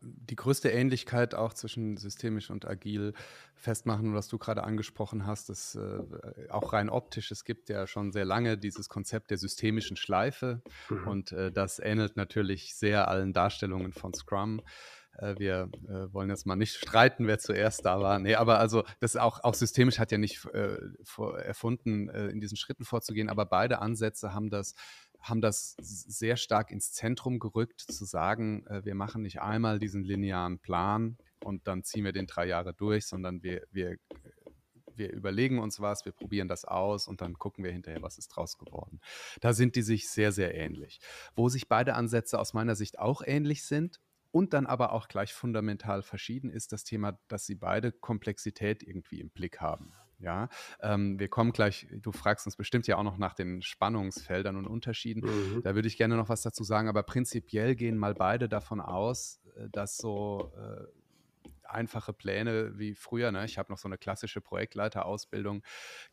[0.00, 3.14] die größte Ähnlichkeit auch zwischen systemisch und agil
[3.54, 7.30] festmachen, was du gerade angesprochen hast, ist äh, auch rein optisch.
[7.30, 11.08] Es gibt ja schon sehr lange dieses Konzept der systemischen Schleife mhm.
[11.08, 14.60] und äh, das ähnelt natürlich sehr allen Darstellungen von Scrum.
[15.18, 18.18] Äh, wir äh, wollen jetzt mal nicht streiten, wer zuerst da war.
[18.18, 22.56] Nee, aber also das auch, auch systemisch hat ja nicht äh, vor, erfunden, in diesen
[22.56, 24.74] Schritten vorzugehen, aber beide Ansätze haben das
[25.24, 30.04] haben das sehr stark ins Zentrum gerückt, zu sagen, äh, wir machen nicht einmal diesen
[30.04, 33.96] linearen Plan und dann ziehen wir den drei Jahre durch, sondern wir, wir,
[34.94, 38.28] wir überlegen uns was, wir probieren das aus und dann gucken wir hinterher, was ist
[38.28, 39.00] draus geworden.
[39.40, 41.00] Da sind die sich sehr, sehr ähnlich.
[41.34, 44.00] Wo sich beide Ansätze aus meiner Sicht auch ähnlich sind,
[44.34, 49.20] und dann aber auch gleich fundamental verschieden ist das Thema, dass sie beide Komplexität irgendwie
[49.20, 49.92] im Blick haben.
[50.24, 50.48] Ja,
[50.80, 54.66] ähm, wir kommen gleich, du fragst uns bestimmt ja auch noch nach den Spannungsfeldern und
[54.66, 55.20] Unterschieden.
[55.20, 55.62] Mhm.
[55.62, 59.42] Da würde ich gerne noch was dazu sagen, aber prinzipiell gehen mal beide davon aus,
[59.56, 60.86] äh, dass so äh,
[61.68, 63.32] einfache Pläne wie früher.
[63.32, 63.44] Ne?
[63.44, 65.62] Ich habe noch so eine klassische Projektleiterausbildung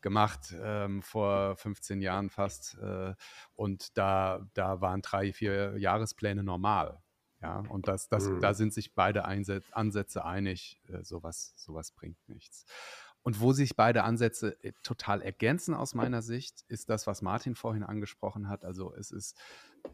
[0.02, 2.76] gemacht ähm, vor 15 Jahren fast.
[2.82, 3.14] Äh,
[3.54, 7.00] und da, da waren drei, vier Jahrespläne normal.
[7.40, 8.40] Ja, und das, das, mhm.
[8.40, 12.66] da sind sich beide Einsätze, Ansätze einig, äh, sowas, sowas bringt nichts.
[13.22, 17.54] Und wo sich beide Ansätze äh, total ergänzen aus meiner Sicht, ist das, was Martin
[17.54, 18.64] vorhin angesprochen hat.
[18.64, 19.38] Also es ist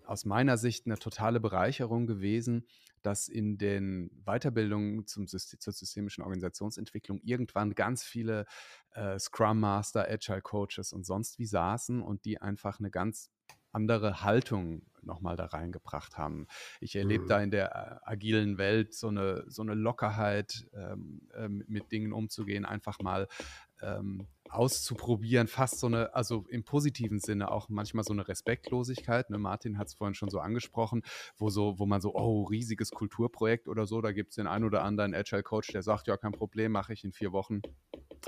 [0.04, 2.66] aus meiner Sicht eine totale Bereicherung gewesen,
[3.02, 8.46] dass in den Weiterbildungen zum zur systemischen Organisationsentwicklung irgendwann ganz viele
[8.92, 13.30] äh, Scrum Master, Agile Coaches und sonst wie saßen und die einfach eine ganz
[13.78, 16.48] andere Haltung nochmal da reingebracht haben.
[16.80, 17.28] Ich erlebe mhm.
[17.28, 22.12] da in der äh, agilen Welt so eine, so eine Lockerheit, ähm, äh, mit Dingen
[22.12, 23.28] umzugehen, einfach mal
[23.80, 29.30] ähm, auszuprobieren, fast so eine, also im positiven Sinne auch manchmal so eine Respektlosigkeit.
[29.30, 29.38] Ne?
[29.38, 31.02] Martin hat es vorhin schon so angesprochen,
[31.36, 34.64] wo so, wo man so, oh, riesiges Kulturprojekt oder so, da gibt es den einen
[34.64, 37.62] oder anderen Agile Coach, der sagt, ja, kein Problem, mache ich in vier Wochen.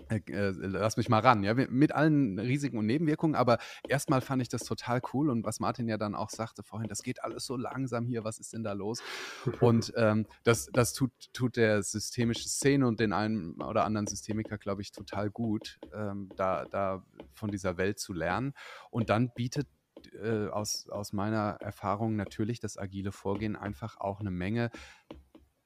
[0.09, 4.43] Äh, äh, lass mich mal ran, ja, mit allen Risiken und Nebenwirkungen, aber erstmal fand
[4.43, 7.47] ich das total cool und was Martin ja dann auch sagte vorhin, das geht alles
[7.47, 9.03] so langsam hier, was ist denn da los?
[9.61, 14.59] Und ähm, das, das tut, tut der systemische Szene und den einen oder anderen Systemiker,
[14.59, 15.79] glaube ich, total gut.
[15.93, 18.55] Äh, ähm, da, da von dieser Welt zu lernen.
[18.91, 19.69] Und dann bietet
[20.23, 24.71] äh, aus, aus meiner Erfahrung natürlich das agile Vorgehen einfach auch eine Menge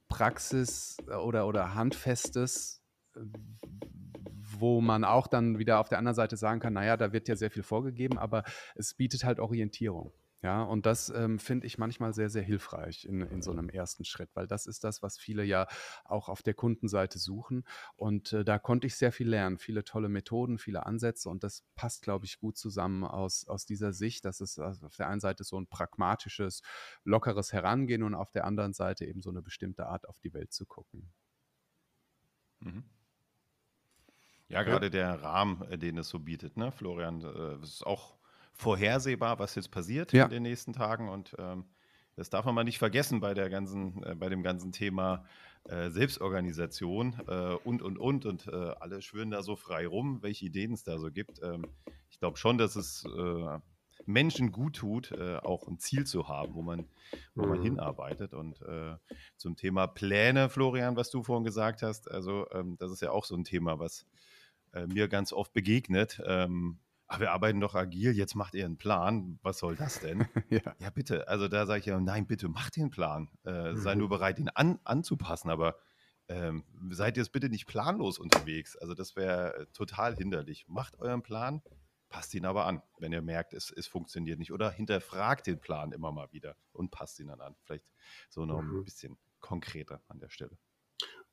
[0.09, 2.83] Praxis äh, oder, oder Handfestes,
[4.61, 7.37] wo man auch dann wieder auf der anderen Seite sagen kann, naja, da wird ja
[7.37, 10.12] sehr viel vorgegeben, aber es bietet halt Orientierung.
[10.45, 14.05] Ja, und das ähm, finde ich manchmal sehr, sehr hilfreich in, in so einem ersten
[14.05, 15.67] Schritt, weil das ist das, was viele ja
[16.05, 17.64] auch auf der Kundenseite suchen.
[17.97, 21.64] Und äh, da konnte ich sehr viel lernen, viele tolle Methoden, viele Ansätze und das
[21.77, 25.21] passt, glaube ich, gut zusammen aus, aus dieser Sicht, dass es also auf der einen
[25.21, 26.61] Seite so ein pragmatisches,
[27.05, 30.53] lockeres Herangehen und auf der anderen Seite eben so eine bestimmte Art auf die Welt
[30.53, 31.11] zu gucken.
[32.61, 32.85] Mhm.
[34.49, 34.91] Ja, gerade ja.
[34.91, 38.17] der Rahmen, äh, den es so bietet, ne, Florian, äh, ist auch
[38.53, 40.25] vorhersehbar, was jetzt passiert ja.
[40.25, 41.09] in den nächsten Tagen.
[41.09, 41.65] Und ähm,
[42.17, 45.25] das darf man mal nicht vergessen bei der ganzen, äh, bei dem ganzen Thema
[45.65, 50.45] äh, Selbstorganisation äh, und und und und äh, alle schwören da so frei rum, welche
[50.45, 51.41] Ideen es da so gibt.
[51.43, 51.67] Ähm,
[52.11, 53.05] ich glaube schon, dass es
[54.07, 56.87] Menschen gut tut, auch ein Ziel zu haben, wo man,
[57.35, 57.49] wo mhm.
[57.49, 58.35] man hinarbeitet.
[58.35, 58.61] Und
[59.37, 63.25] zum Thema Pläne, Florian, was du vorhin gesagt hast, also ähm, das ist ja auch
[63.25, 64.07] so ein Thema, was
[64.87, 66.21] mir ganz oft begegnet.
[66.27, 69.39] Ähm, aber wir arbeiten doch agil, jetzt macht ihr einen Plan.
[69.43, 70.27] Was soll das denn?
[70.51, 70.75] ja.
[70.79, 70.91] ja.
[70.91, 71.29] bitte.
[71.29, 73.31] Also da sage ich ja, nein, bitte macht den Plan.
[73.45, 73.77] Äh, mhm.
[73.77, 75.79] Sei nur bereit, ihn an, anzupassen, aber
[76.29, 78.77] ähm, seid jetzt bitte nicht planlos unterwegs.
[78.77, 80.65] Also das wäre äh, total hinderlich.
[80.69, 81.63] Macht euren Plan,
[82.09, 84.53] passt ihn aber an, wenn ihr merkt, es, es funktioniert nicht.
[84.53, 87.55] Oder hinterfragt den Plan immer mal wieder und passt ihn dann an.
[87.65, 87.93] Vielleicht
[88.31, 88.79] so noch mhm.
[88.79, 90.57] ein bisschen konkreter an der Stelle.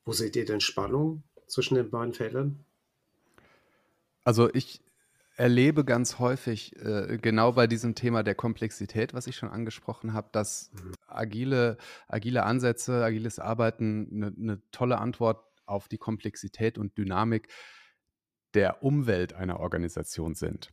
[0.03, 2.65] Wo seht ihr denn Spannung zwischen den beiden Feldern?
[4.23, 4.81] Also ich,
[5.41, 10.29] erlebe ganz häufig, äh, genau bei diesem Thema der Komplexität, was ich schon angesprochen habe,
[10.31, 10.93] dass mhm.
[11.07, 17.47] agile, agile Ansätze, agiles Arbeiten eine ne tolle Antwort auf die Komplexität und Dynamik
[18.53, 20.69] der Umwelt einer Organisation sind.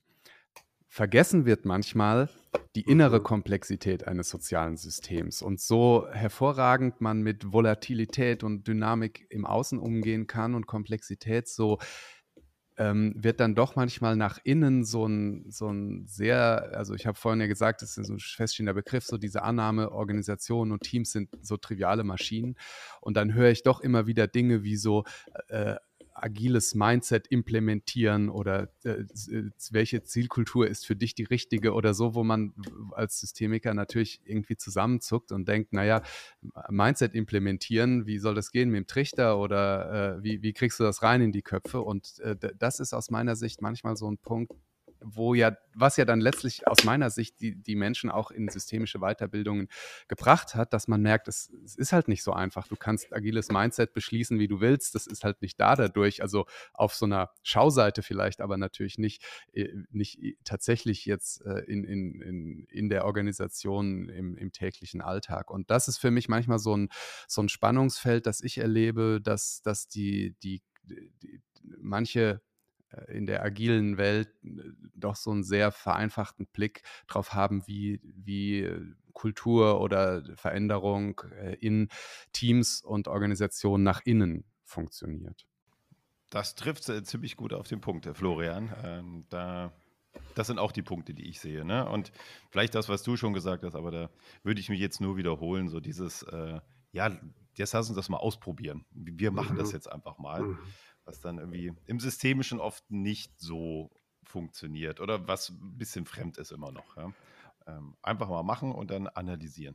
[0.86, 2.28] Vergessen wird manchmal
[2.74, 3.24] die innere mhm.
[3.24, 10.26] Komplexität eines sozialen Systems und so hervorragend man mit Volatilität und Dynamik im Außen umgehen
[10.26, 11.78] kann und Komplexität so
[12.78, 17.18] ähm, wird dann doch manchmal nach innen so ein, so ein sehr, also ich habe
[17.18, 21.10] vorhin ja gesagt, das ist so ein feststehender Begriff, so diese Annahme, Organisationen und Teams
[21.10, 22.56] sind so triviale Maschinen.
[23.00, 25.04] Und dann höre ich doch immer wieder Dinge wie so,
[25.48, 25.74] äh,
[26.22, 32.14] agiles Mindset implementieren oder äh, äh, welche Zielkultur ist für dich die richtige oder so,
[32.14, 32.54] wo man
[32.92, 36.02] als Systemiker natürlich irgendwie zusammenzuckt und denkt, naja,
[36.68, 40.84] Mindset implementieren, wie soll das gehen mit dem Trichter oder äh, wie, wie kriegst du
[40.84, 41.80] das rein in die Köpfe?
[41.80, 44.52] Und äh, das ist aus meiner Sicht manchmal so ein Punkt,
[45.00, 48.98] wo ja, was ja dann letztlich aus meiner Sicht die, die Menschen auch in systemische
[48.98, 49.68] Weiterbildungen
[50.08, 52.66] gebracht hat, dass man merkt, es, es ist halt nicht so einfach.
[52.68, 54.94] Du kannst agiles Mindset beschließen, wie du willst.
[54.94, 56.22] Das ist halt nicht da dadurch.
[56.22, 61.84] Also auf so einer Schauseite vielleicht, aber natürlich nicht, äh, nicht tatsächlich jetzt äh, in,
[61.84, 65.50] in, in, in der Organisation im, im täglichen Alltag.
[65.50, 66.88] Und das ist für mich manchmal so ein,
[67.26, 72.40] so ein Spannungsfeld, das ich erlebe, dass, dass die, die, die manche
[73.08, 74.48] in der agilen Welt äh,
[74.94, 81.20] doch so einen sehr vereinfachten Blick drauf haben, wie, wie äh, Kultur oder Veränderung
[81.58, 81.88] in
[82.32, 85.44] Teams und Organisationen nach innen funktioniert.
[86.30, 88.72] Das trifft ziemlich gut auf den Punkt, Florian.
[88.84, 89.72] Ähm, da,
[90.36, 91.64] das sind auch die Punkte, die ich sehe.
[91.64, 91.88] Ne?
[91.88, 92.12] Und
[92.50, 94.10] vielleicht das, was du schon gesagt hast, aber da
[94.44, 96.60] würde ich mich jetzt nur wiederholen, so dieses, äh,
[96.92, 97.10] ja,
[97.54, 98.84] jetzt lass uns das mal ausprobieren.
[98.92, 99.58] Wir machen mhm.
[99.58, 100.42] das jetzt einfach mal.
[100.42, 100.58] Mhm
[101.08, 103.90] was dann irgendwie im Systemischen oft nicht so
[104.22, 106.96] funktioniert oder was ein bisschen fremd ist immer noch.
[106.96, 107.12] Ja?
[107.66, 109.74] Ähm, einfach mal machen und dann analysieren.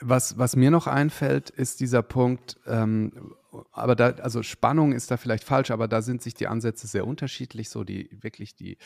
[0.00, 3.34] Was, was mir noch einfällt, ist dieser Punkt, ähm,
[3.70, 7.06] aber da, also Spannung ist da vielleicht falsch, aber da sind sich die Ansätze sehr
[7.06, 7.68] unterschiedlich.
[7.68, 8.78] So die wirklich die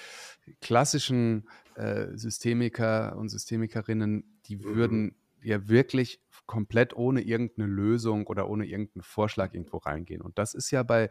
[0.60, 8.66] klassischen äh, Systemiker und Systemikerinnen, die würden ja wirklich komplett ohne irgendeine Lösung oder ohne
[8.66, 10.22] irgendeinen Vorschlag irgendwo reingehen.
[10.22, 11.09] Und das ist ja bei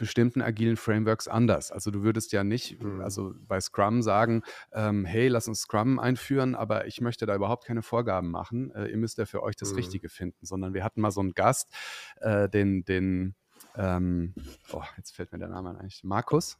[0.00, 1.70] bestimmten agilen Frameworks anders.
[1.70, 3.02] Also du würdest ja nicht, mhm.
[3.02, 7.66] also bei Scrum sagen, ähm, hey, lass uns Scrum einführen, aber ich möchte da überhaupt
[7.66, 8.74] keine Vorgaben machen.
[8.74, 9.76] Äh, ihr müsst ja für euch das mhm.
[9.76, 11.70] Richtige finden, sondern wir hatten mal so einen Gast,
[12.22, 13.34] äh, den, den,
[13.76, 14.34] ähm,
[14.72, 16.58] oh, jetzt fällt mir der Name eigentlich, Markus.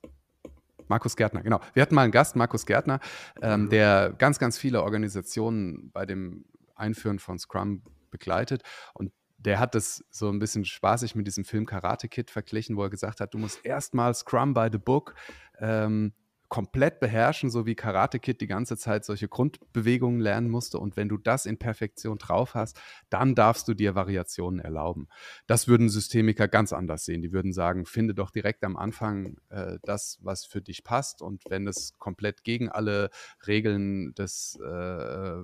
[0.89, 1.61] Markus Gärtner, genau.
[1.73, 3.01] Wir hatten mal einen Gast, Markus Gärtner,
[3.41, 3.71] ähm, mhm.
[3.71, 6.45] der ganz, ganz viele Organisationen bei dem
[6.81, 8.63] Einführen von Scrum begleitet.
[8.95, 12.83] Und der hat das so ein bisschen spaßig mit diesem Film Karate Kid verglichen, wo
[12.83, 15.15] er gesagt hat, du musst erstmal Scrum by the Book
[15.59, 16.13] ähm,
[16.51, 20.79] komplett beherrschen, so wie Karate Kid die ganze Zeit solche Grundbewegungen lernen musste.
[20.79, 25.07] Und wenn du das in Perfektion drauf hast, dann darfst du dir Variationen erlauben.
[25.47, 27.23] Das würden Systemiker ganz anders sehen.
[27.23, 31.23] Die würden sagen, finde doch direkt am Anfang äh, das, was für dich passt.
[31.23, 33.11] Und wenn es komplett gegen alle
[33.47, 35.37] Regeln des äh,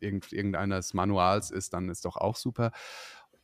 [0.00, 2.72] irgendeines Manuals ist, dann ist doch auch super.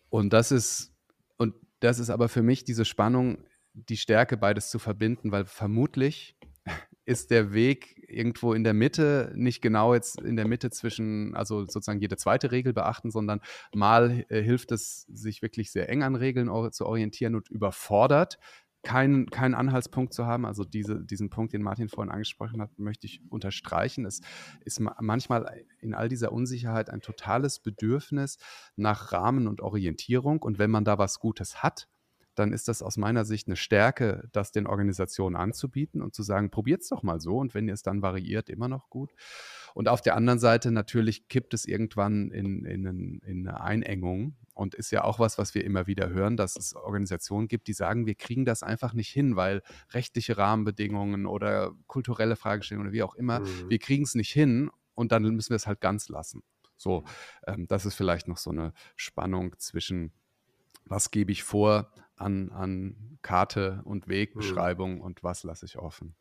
[0.09, 0.93] Und das ist,
[1.37, 6.37] und das ist aber für mich diese Spannung, die Stärke, beides zu verbinden, weil vermutlich
[7.05, 11.61] ist der Weg irgendwo in der Mitte, nicht genau jetzt in der Mitte zwischen, also
[11.61, 13.41] sozusagen jede zweite Regel beachten, sondern
[13.75, 18.39] mal äh, hilft es, sich wirklich sehr eng an Regeln zu orientieren und überfordert
[18.87, 20.47] keinen kein Anhaltspunkt zu haben.
[20.47, 24.07] Also diese, diesen Punkt, den Martin vorhin angesprochen hat, möchte ich unterstreichen.
[24.07, 24.21] Es
[24.65, 28.39] ist manchmal in all dieser Unsicherheit ein totales Bedürfnis
[28.77, 30.41] nach Rahmen und Orientierung.
[30.41, 31.89] Und wenn man da was Gutes hat,
[32.39, 36.51] dann ist das aus meiner Sicht eine Stärke, das den Organisationen anzubieten und zu sagen,
[36.51, 39.13] probiert es doch mal so und wenn ihr es dann variiert, immer noch gut.
[39.75, 44.75] Und auf der anderen Seite natürlich kippt es irgendwann in, in, in eine Einengung und
[44.75, 48.07] ist ja auch was, was wir immer wieder hören, dass es Organisationen gibt, die sagen,
[48.07, 53.15] wir kriegen das einfach nicht hin, weil rechtliche Rahmenbedingungen oder kulturelle Fragestellungen oder wie auch
[53.17, 53.69] immer, mhm.
[53.69, 56.43] wir kriegen es nicht hin und dann müssen wir es halt ganz lassen.
[56.79, 57.05] So,
[57.47, 60.13] ähm, das ist vielleicht noch so eine Spannung zwischen,
[60.85, 65.01] was gebe ich vor an, an Karte und Wegbeschreibung mhm.
[65.01, 66.15] und was lasse ich offen.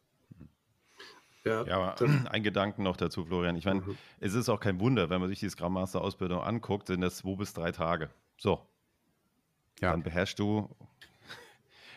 [1.43, 1.95] Ja, ja aber
[2.31, 3.55] ein Gedanken noch dazu, Florian.
[3.55, 3.97] Ich meine, mhm.
[4.19, 7.17] es ist auch kein Wunder, wenn man sich die Scrum Master Ausbildung anguckt, sind das
[7.17, 8.09] zwei bis drei Tage.
[8.37, 8.67] So.
[9.81, 9.91] Ja.
[9.91, 10.69] Dann beherrschst du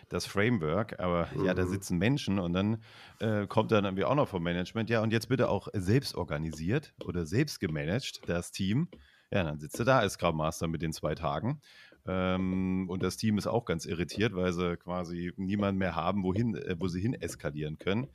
[0.08, 1.44] das Framework, aber mhm.
[1.44, 1.68] ja, da mhm.
[1.68, 2.82] sitzen Menschen und dann
[3.20, 6.94] äh, kommt dann irgendwie auch noch vom Management, ja, und jetzt bitte auch selbst organisiert
[7.04, 8.88] oder selbst gemanagt, das Team.
[9.30, 11.60] Ja, dann sitzt du da als Scrum Master mit den zwei Tagen.
[12.08, 16.54] Ähm, und das Team ist auch ganz irritiert, weil sie quasi niemanden mehr haben, wohin,
[16.54, 18.06] äh, wo sie hin eskalieren können.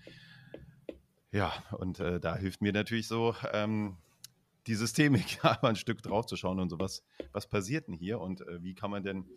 [1.31, 3.97] Ja, und äh, da hilft mir natürlich so ähm,
[4.65, 8.19] die Systemik, mal ein Stück drauf zu schauen und so, was, was passiert denn hier
[8.19, 9.27] und äh, wie kann man denn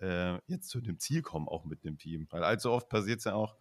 [0.00, 2.26] äh, jetzt zu dem Ziel kommen, auch mit dem Team.
[2.30, 3.56] Weil allzu oft passiert es ja auch,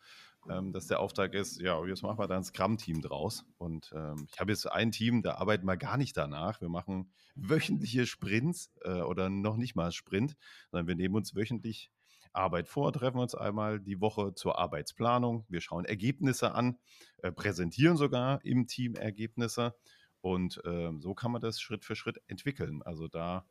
[0.49, 3.45] ähm, dass der Auftrag ist, ja, jetzt machen wir da ein Scrum-Team draus.
[3.58, 6.62] Und ähm, ich habe jetzt ein Team, da arbeiten wir gar nicht danach.
[6.62, 10.36] Wir machen wöchentliche Sprints äh, oder noch nicht mal Sprint,
[10.71, 11.91] sondern wir nehmen uns wöchentlich
[12.32, 15.45] Arbeit vor, treffen uns einmal die Woche zur Arbeitsplanung.
[15.49, 16.78] Wir schauen Ergebnisse an,
[17.17, 19.75] äh, präsentieren sogar im Team Ergebnisse.
[20.21, 22.82] Und äh, so kann man das Schritt für Schritt entwickeln.
[22.84, 23.45] Also da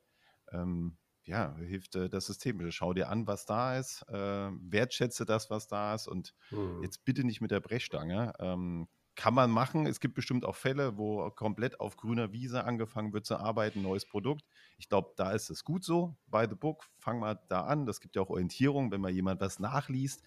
[0.52, 0.96] ähm,
[1.28, 2.70] ja, hilft äh, das System.
[2.70, 6.82] Schau dir an, was da ist, äh, wertschätze das, was da ist und mhm.
[6.82, 8.32] jetzt bitte nicht mit der Brechstange.
[8.38, 9.86] Ähm, kann man machen.
[9.86, 14.06] Es gibt bestimmt auch Fälle, wo komplett auf grüner Wiese angefangen wird zu arbeiten, neues
[14.06, 14.44] Produkt.
[14.78, 16.16] Ich glaube, da ist es gut so.
[16.28, 17.84] By the book, fang mal da an.
[17.84, 20.22] Das gibt ja auch Orientierung, wenn mal jemand was nachliest.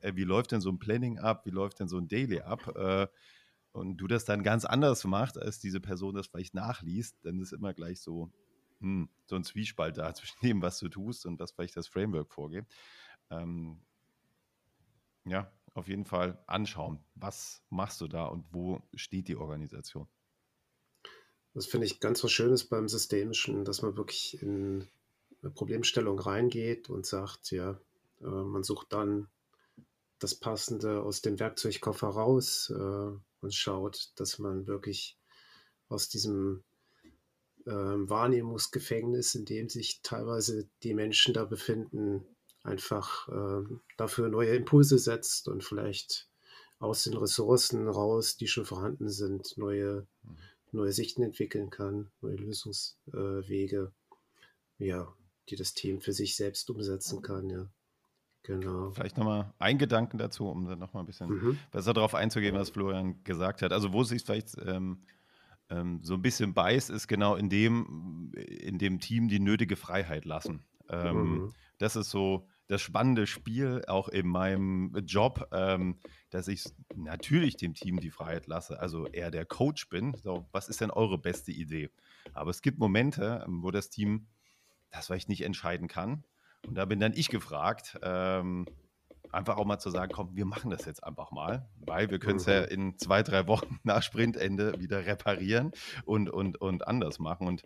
[0.00, 1.46] Äh, wie läuft denn so ein Planning ab?
[1.46, 2.76] Wie läuft denn so ein Daily ab?
[2.76, 3.06] Äh,
[3.72, 7.52] und du das dann ganz anders machst, als diese Person das vielleicht nachliest, dann ist
[7.52, 8.30] immer gleich so,
[8.84, 12.32] hm, so ein Zwiespalt da zwischen dem, was du tust und was vielleicht das Framework
[12.32, 12.72] vorgibt.
[13.30, 13.80] Ähm,
[15.24, 17.00] ja, auf jeden Fall anschauen.
[17.14, 20.06] Was machst du da und wo steht die Organisation?
[21.54, 24.88] Das finde ich ganz was Schönes beim Systemischen, dass man wirklich in
[25.42, 27.80] eine Problemstellung reingeht und sagt, ja,
[28.20, 29.28] äh, man sucht dann
[30.18, 35.16] das Passende aus dem Werkzeugkoffer raus äh, und schaut, dass man wirklich
[35.88, 36.64] aus diesem
[37.66, 42.24] äh, Wahrnehmungsgefängnis, in dem sich teilweise die Menschen da befinden,
[42.62, 43.64] einfach äh,
[43.96, 46.28] dafür neue Impulse setzt und vielleicht
[46.78, 50.36] aus den Ressourcen raus, die schon vorhanden sind, neue, mhm.
[50.72, 53.92] neue Sichten entwickeln kann, neue Lösungswege,
[54.78, 55.14] äh, ja,
[55.48, 57.68] die das Team für sich selbst umsetzen kann, ja.
[58.44, 58.90] Genau.
[58.90, 61.58] Vielleicht nochmal ein Gedanken dazu, um dann nochmal ein bisschen mhm.
[61.72, 63.72] besser darauf einzugehen, was Florian gesagt hat.
[63.72, 64.98] Also wo es sich vielleicht ähm,
[65.70, 70.24] ähm, so ein bisschen beißt, ist genau in dem, in dem Team die nötige Freiheit
[70.24, 70.64] lassen.
[70.88, 71.52] Ähm, mhm.
[71.78, 75.98] Das ist so das spannende Spiel auch in meinem Job, ähm,
[76.30, 80.14] dass ich natürlich dem Team die Freiheit lasse, also eher der Coach bin.
[80.22, 81.90] So, was ist denn eure beste Idee?
[82.32, 84.26] Aber es gibt Momente, ähm, wo das Team
[84.90, 86.24] das vielleicht nicht entscheiden kann
[86.66, 88.66] und da bin dann ich gefragt, ähm,
[89.32, 92.36] einfach auch mal zu sagen, komm, wir machen das jetzt einfach mal, weil wir können
[92.36, 92.68] es ja mhm.
[92.68, 95.72] in zwei, drei Wochen nach Sprintende wieder reparieren
[96.04, 97.46] und, und, und anders machen.
[97.46, 97.62] Und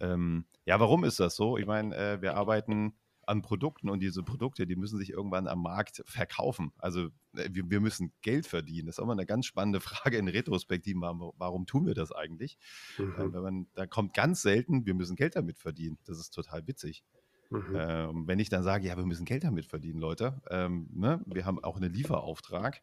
[0.00, 1.56] ähm, ja, warum ist das so?
[1.56, 2.94] Ich meine, äh, wir arbeiten
[3.24, 6.72] an Produkten und diese Produkte, die müssen sich irgendwann am Markt verkaufen.
[6.78, 8.86] Also äh, wir, wir müssen Geld verdienen.
[8.86, 10.96] Das ist auch mal eine ganz spannende Frage in Retrospektiv.
[10.98, 12.58] Warum, warum tun wir das eigentlich?
[12.98, 13.14] Mhm.
[13.16, 15.98] Äh, wenn man, da kommt ganz selten, wir müssen Geld damit verdienen.
[16.04, 17.04] Das ist total witzig.
[17.52, 17.76] Mhm.
[17.76, 21.22] Ähm, wenn ich dann sage, ja, wir müssen Geld damit verdienen, Leute, ähm, ne?
[21.26, 22.82] wir haben auch einen Lieferauftrag,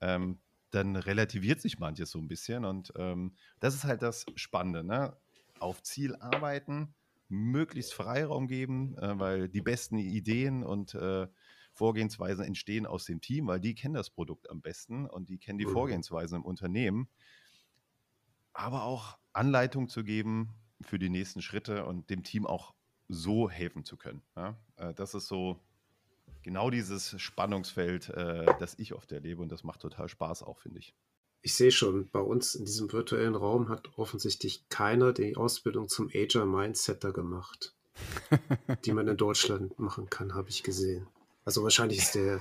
[0.00, 0.38] ähm,
[0.70, 2.64] dann relativiert sich manches so ein bisschen.
[2.64, 4.84] Und ähm, das ist halt das Spannende.
[4.84, 5.16] Ne?
[5.58, 6.94] Auf Ziel arbeiten,
[7.28, 11.26] möglichst Freiraum geben, äh, weil die besten Ideen und äh,
[11.72, 15.58] Vorgehensweisen entstehen aus dem Team, weil die kennen das Produkt am besten und die kennen
[15.58, 15.72] die mhm.
[15.72, 17.08] Vorgehensweisen im Unternehmen.
[18.54, 22.75] Aber auch Anleitung zu geben für die nächsten Schritte und dem Team auch
[23.08, 24.22] so helfen zu können.
[24.36, 24.56] Ja?
[24.76, 25.58] Äh, das ist so
[26.42, 30.78] genau dieses Spannungsfeld, äh, das ich oft erlebe und das macht total Spaß auch, finde
[30.78, 30.94] ich.
[31.42, 36.08] Ich sehe schon, bei uns in diesem virtuellen Raum hat offensichtlich keiner die Ausbildung zum
[36.12, 37.74] Agile Mindsetter gemacht,
[38.84, 41.06] die man in Deutschland machen kann, habe ich gesehen.
[41.44, 42.40] Also wahrscheinlich ist der,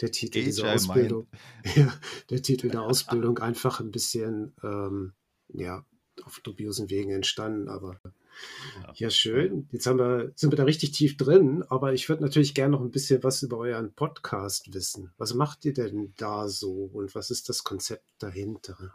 [0.00, 1.28] der Titel Agile dieser Ausbildung,
[1.76, 1.92] ja,
[2.30, 5.12] der Titel der Ausbildung einfach ein bisschen ähm,
[5.48, 5.84] ja,
[6.26, 8.00] auf dubiosen Wegen entstanden, aber
[8.82, 9.68] ja, ja schön.
[9.72, 12.90] Jetzt wir, sind wir da richtig tief drin, aber ich würde natürlich gerne noch ein
[12.90, 15.12] bisschen was über euren Podcast wissen.
[15.18, 18.94] Was macht ihr denn da so und was ist das Konzept dahinter?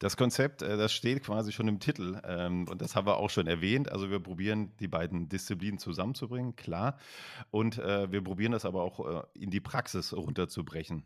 [0.00, 3.28] Das Konzept, äh, das steht quasi schon im Titel ähm, und das haben wir auch
[3.28, 3.92] schon erwähnt.
[3.92, 6.98] Also wir probieren die beiden Disziplinen zusammenzubringen, klar.
[7.50, 11.04] Und äh, wir probieren das aber auch äh, in die Praxis runterzubrechen.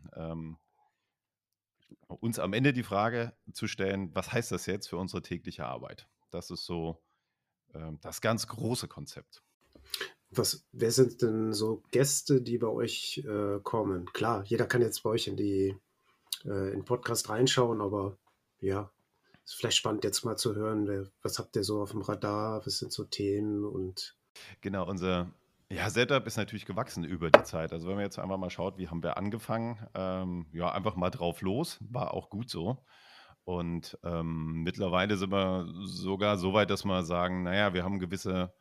[2.07, 6.07] Uns am Ende die Frage zu stellen, was heißt das jetzt für unsere tägliche Arbeit?
[6.31, 7.01] Das ist so
[7.73, 9.43] ähm, das ganz große Konzept.
[10.29, 14.05] Was, wer sind denn so Gäste, die bei euch äh, kommen?
[14.13, 15.77] Klar, jeder kann jetzt bei euch in die
[16.43, 18.17] äh, in den Podcast reinschauen, aber
[18.59, 18.91] ja,
[19.43, 22.65] ist vielleicht spannend jetzt mal zu hören, wer, was habt ihr so auf dem Radar,
[22.65, 24.17] was sind so Themen und
[24.61, 25.31] Genau, unser
[25.69, 27.73] ja, Setup ist natürlich gewachsen über die Zeit.
[27.73, 31.09] Also wenn man jetzt einfach mal schaut, wie haben wir angefangen, ähm, ja, einfach mal
[31.09, 32.85] drauf los, war auch gut so.
[33.45, 38.53] Und ähm, mittlerweile sind wir sogar so weit, dass wir sagen, naja, wir haben gewisse,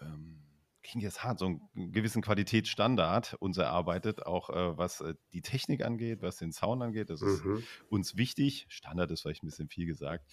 [0.00, 0.42] ähm,
[0.82, 5.84] klingt jetzt hart, so einen gewissen Qualitätsstandard uns erarbeitet, auch äh, was äh, die Technik
[5.84, 7.10] angeht, was den Sound angeht.
[7.10, 7.62] Das ist mhm.
[7.88, 8.66] uns wichtig.
[8.68, 10.24] Standard ist vielleicht ein bisschen viel gesagt.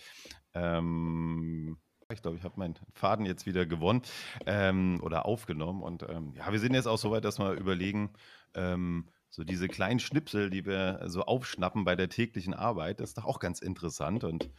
[0.54, 1.78] Ähm,
[2.14, 4.02] ich glaube, ich habe meinen Faden jetzt wieder gewonnen
[4.46, 5.82] ähm, oder aufgenommen.
[5.82, 8.12] Und ähm, ja, wir sind jetzt auch so weit, dass wir überlegen,
[8.54, 13.18] ähm, so diese kleinen Schnipsel, die wir so aufschnappen bei der täglichen Arbeit, das ist
[13.18, 14.24] doch auch ganz interessant.
[14.24, 14.50] Und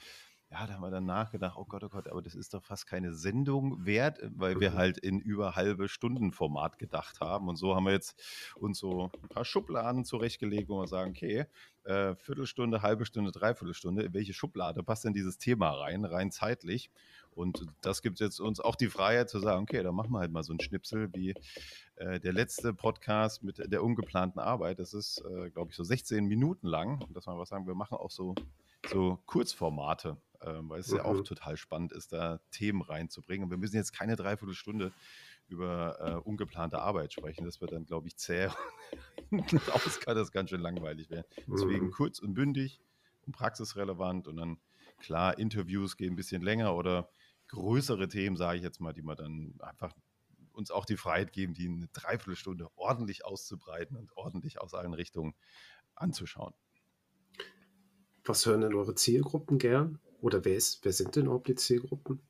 [0.50, 2.86] ja, da haben wir dann nachgedacht, oh Gott, oh Gott, aber das ist doch fast
[2.86, 4.74] keine Sendung wert, weil wir mhm.
[4.74, 7.48] halt in über halbe Stunden Format gedacht haben.
[7.48, 8.20] Und so haben wir jetzt
[8.56, 11.46] uns so ein paar Schubladen zurechtgelegt, wo wir sagen, okay,
[11.84, 16.90] äh, Viertelstunde, halbe Stunde, Dreiviertelstunde, in welche Schublade passt denn dieses Thema rein, rein zeitlich?
[17.36, 20.32] Und das gibt jetzt uns auch die Freiheit zu sagen, okay, dann machen wir halt
[20.32, 21.34] mal so einen Schnipsel wie
[21.96, 24.78] äh, der letzte Podcast mit der ungeplanten Arbeit.
[24.78, 27.02] Das ist, äh, glaube ich, so 16 Minuten lang.
[27.02, 28.34] Und dass wir was sagen, wir machen auch so,
[28.88, 30.96] so Kurzformate, äh, weil es mhm.
[30.96, 31.24] ja auch mhm.
[31.24, 33.44] total spannend ist, da Themen reinzubringen.
[33.44, 34.92] Und wir müssen jetzt keine Dreiviertelstunde
[35.46, 37.44] über äh, ungeplante Arbeit sprechen.
[37.44, 38.48] Das wird dann, glaube ich, zäh.
[39.72, 41.26] Aus kann das ganz schön langweilig werden.
[41.46, 41.90] Deswegen mhm.
[41.90, 42.80] kurz und bündig
[43.26, 44.56] und praxisrelevant und dann
[44.98, 47.10] klar, Interviews gehen ein bisschen länger oder
[47.48, 49.92] größere Themen, sage ich jetzt mal, die man dann einfach
[50.52, 55.34] uns auch die Freiheit geben, die eine Dreiviertelstunde ordentlich auszubreiten und ordentlich aus allen Richtungen
[55.94, 56.54] anzuschauen.
[58.24, 60.00] Was hören denn eure Zielgruppen gern?
[60.20, 62.20] Oder wer, ist, wer sind denn überhaupt die Zielgruppen?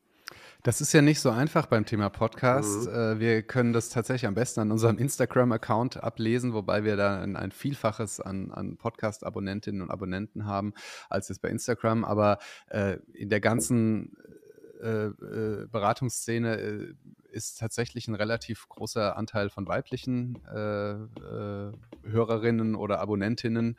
[0.62, 2.88] Das ist ja nicht so einfach beim Thema Podcast.
[2.88, 2.94] Mhm.
[2.94, 7.36] Äh, wir können das tatsächlich am besten an unserem Instagram-Account ablesen, wobei wir da ein,
[7.36, 10.74] ein Vielfaches an, an Podcast-Abonnentinnen und Abonnenten haben
[11.08, 12.04] als jetzt bei Instagram.
[12.04, 12.38] Aber
[12.68, 14.16] äh, in der ganzen
[14.80, 16.94] äh, äh, Beratungsszene äh,
[17.36, 21.72] ist tatsächlich ein relativ großer Anteil von weiblichen äh, äh,
[22.02, 23.76] Hörerinnen oder Abonnentinnen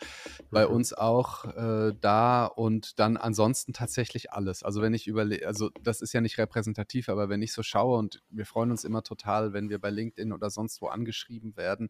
[0.52, 0.76] bei mhm.
[0.76, 4.64] uns auch äh, da und dann ansonsten tatsächlich alles.
[4.64, 7.98] Also wenn ich überlege, also das ist ja nicht repräsentativ, aber wenn ich so schaue
[7.98, 11.90] und wir freuen uns immer total, wenn wir bei LinkedIn oder sonst wo angeschrieben werden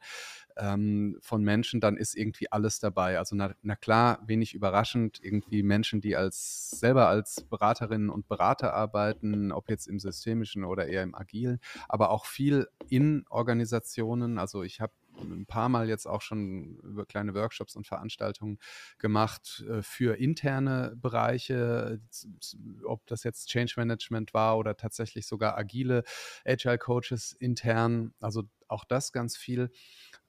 [0.55, 3.19] ähm, von Menschen, dann ist irgendwie alles dabei.
[3.19, 8.73] Also na, na klar, wenig überraschend, irgendwie Menschen, die als selber als Beraterinnen und Berater
[8.73, 11.56] arbeiten, ob jetzt im systemischen oder eher im agilen,
[11.87, 14.37] aber auch viel in Organisationen.
[14.39, 18.59] Also ich habe ein paar Mal jetzt auch schon über kleine Workshops und Veranstaltungen
[18.97, 22.01] gemacht äh, für interne Bereiche,
[22.85, 26.03] ob das jetzt Change Management war oder tatsächlich sogar agile
[26.45, 28.13] Agile Coaches intern.
[28.19, 29.71] Also auch das ganz viel.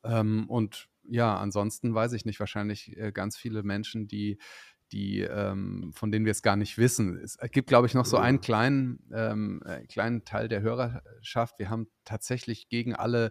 [0.04, 4.38] Ähm, und ja, ansonsten weiß ich nicht, wahrscheinlich äh, ganz viele Menschen, die
[4.92, 7.18] die, ähm, von denen wir es gar nicht wissen.
[7.18, 11.58] Es gibt, glaube ich, noch so einen kleinen, ähm, äh, kleinen Teil der Hörerschaft.
[11.58, 13.30] Wir haben tatsächlich gegen alle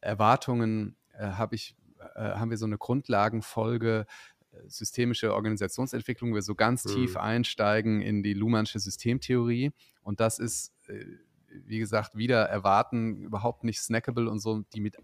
[0.00, 1.76] Erwartungen, äh, hab ich,
[2.14, 4.06] äh, haben wir so eine Grundlagenfolge
[4.52, 6.90] äh, systemische Organisationsentwicklung, wo wir so ganz mhm.
[6.90, 9.72] tief einsteigen in die Luhmannsche Systemtheorie.
[10.02, 11.04] Und das ist, äh,
[11.48, 14.96] wie gesagt, wieder erwarten, überhaupt nicht snackable und so, die mit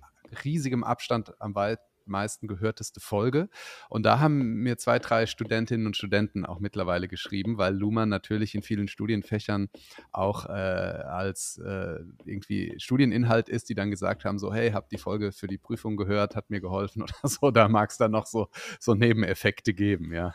[0.45, 3.49] riesigem Abstand am Wald meisten gehörteste Folge.
[3.89, 8.55] Und da haben mir zwei, drei Studentinnen und Studenten auch mittlerweile geschrieben, weil Luhmann natürlich
[8.55, 9.69] in vielen Studienfächern
[10.13, 14.99] auch äh, als äh, irgendwie Studieninhalt ist, die dann gesagt haben, so, hey, hab die
[14.99, 17.51] Folge für die Prüfung gehört, hat mir geholfen oder so.
[17.51, 18.49] Da mag es dann noch so,
[18.81, 20.35] so Nebeneffekte geben, ja.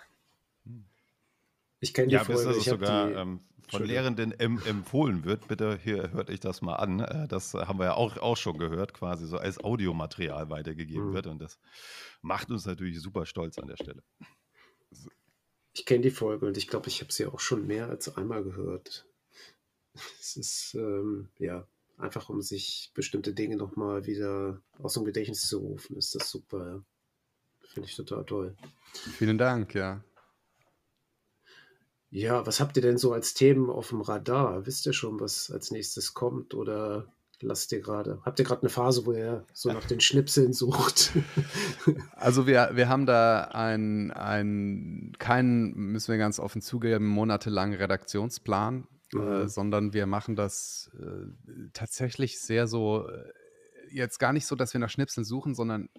[1.82, 2.56] Ich kenne die ja, Folge.
[2.58, 6.76] Ich sogar die, ähm, von Lehrenden em empfohlen wird, bitte hier hört euch das mal
[6.76, 7.00] an.
[7.00, 11.14] Äh, das haben wir ja auch, auch schon gehört, quasi so als Audiomaterial weitergegeben mhm.
[11.14, 11.28] wird.
[11.28, 11.60] Und das
[12.22, 14.04] macht uns natürlich super stolz an der Stelle.
[15.74, 18.44] Ich kenne die Folge und ich glaube, ich habe sie auch schon mehr als einmal
[18.44, 19.08] gehört.
[20.20, 21.66] Es ist ähm, ja
[21.98, 26.68] einfach, um sich bestimmte Dinge nochmal wieder aus dem Gedächtnis zu rufen, ist das super.
[26.68, 26.84] Ja.
[27.70, 28.56] Finde ich total toll.
[29.18, 30.04] Vielen Dank, ja.
[32.12, 34.66] Ja, was habt ihr denn so als Themen auf dem Radar?
[34.66, 37.08] Wisst ihr schon, was als nächstes kommt oder
[37.40, 38.20] lasst ihr gerade?
[38.24, 41.14] Habt ihr gerade eine Phase, wo ihr so nach den Schnipseln sucht?
[42.16, 48.88] Also wir, wir haben da ein, ein, keinen, müssen wir ganz offen zugeben, monatelangen Redaktionsplan,
[49.14, 49.32] äh, mhm.
[49.32, 53.24] äh, sondern wir machen das äh, tatsächlich sehr so, äh,
[53.90, 55.90] jetzt gar nicht so, dass wir nach Schnipseln suchen, sondern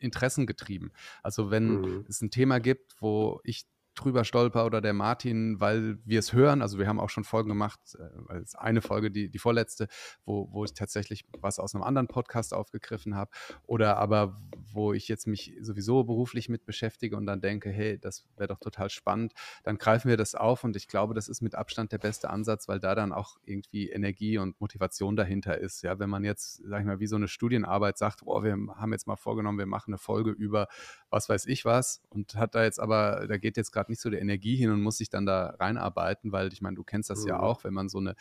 [0.00, 0.92] interessengetrieben.
[1.22, 2.06] Also wenn mhm.
[2.08, 6.62] es ein Thema gibt, wo ich drüber stolper oder der Martin, weil wir es hören.
[6.62, 9.88] Also wir haben auch schon Folgen gemacht, äh, eine Folge, die, die vorletzte,
[10.24, 13.30] wo, wo ich tatsächlich was aus einem anderen Podcast aufgegriffen habe.
[13.66, 14.40] Oder aber,
[14.72, 18.60] wo ich jetzt mich sowieso beruflich mit beschäftige und dann denke, hey, das wäre doch
[18.60, 19.32] total spannend,
[19.64, 22.68] dann greifen wir das auf und ich glaube, das ist mit Abstand der beste Ansatz,
[22.68, 25.82] weil da dann auch irgendwie Energie und Motivation dahinter ist.
[25.82, 28.92] Ja, wenn man jetzt, sag ich mal, wie so eine Studienarbeit sagt, oh, wir haben
[28.92, 30.68] jetzt mal vorgenommen, wir machen eine Folge über
[31.10, 34.10] was weiß ich was und hat da jetzt aber, da geht jetzt gerade nicht so
[34.10, 37.22] die Energie hin und muss sich dann da reinarbeiten, weil ich meine, du kennst das
[37.22, 37.28] mhm.
[37.28, 38.14] ja auch, wenn man so eine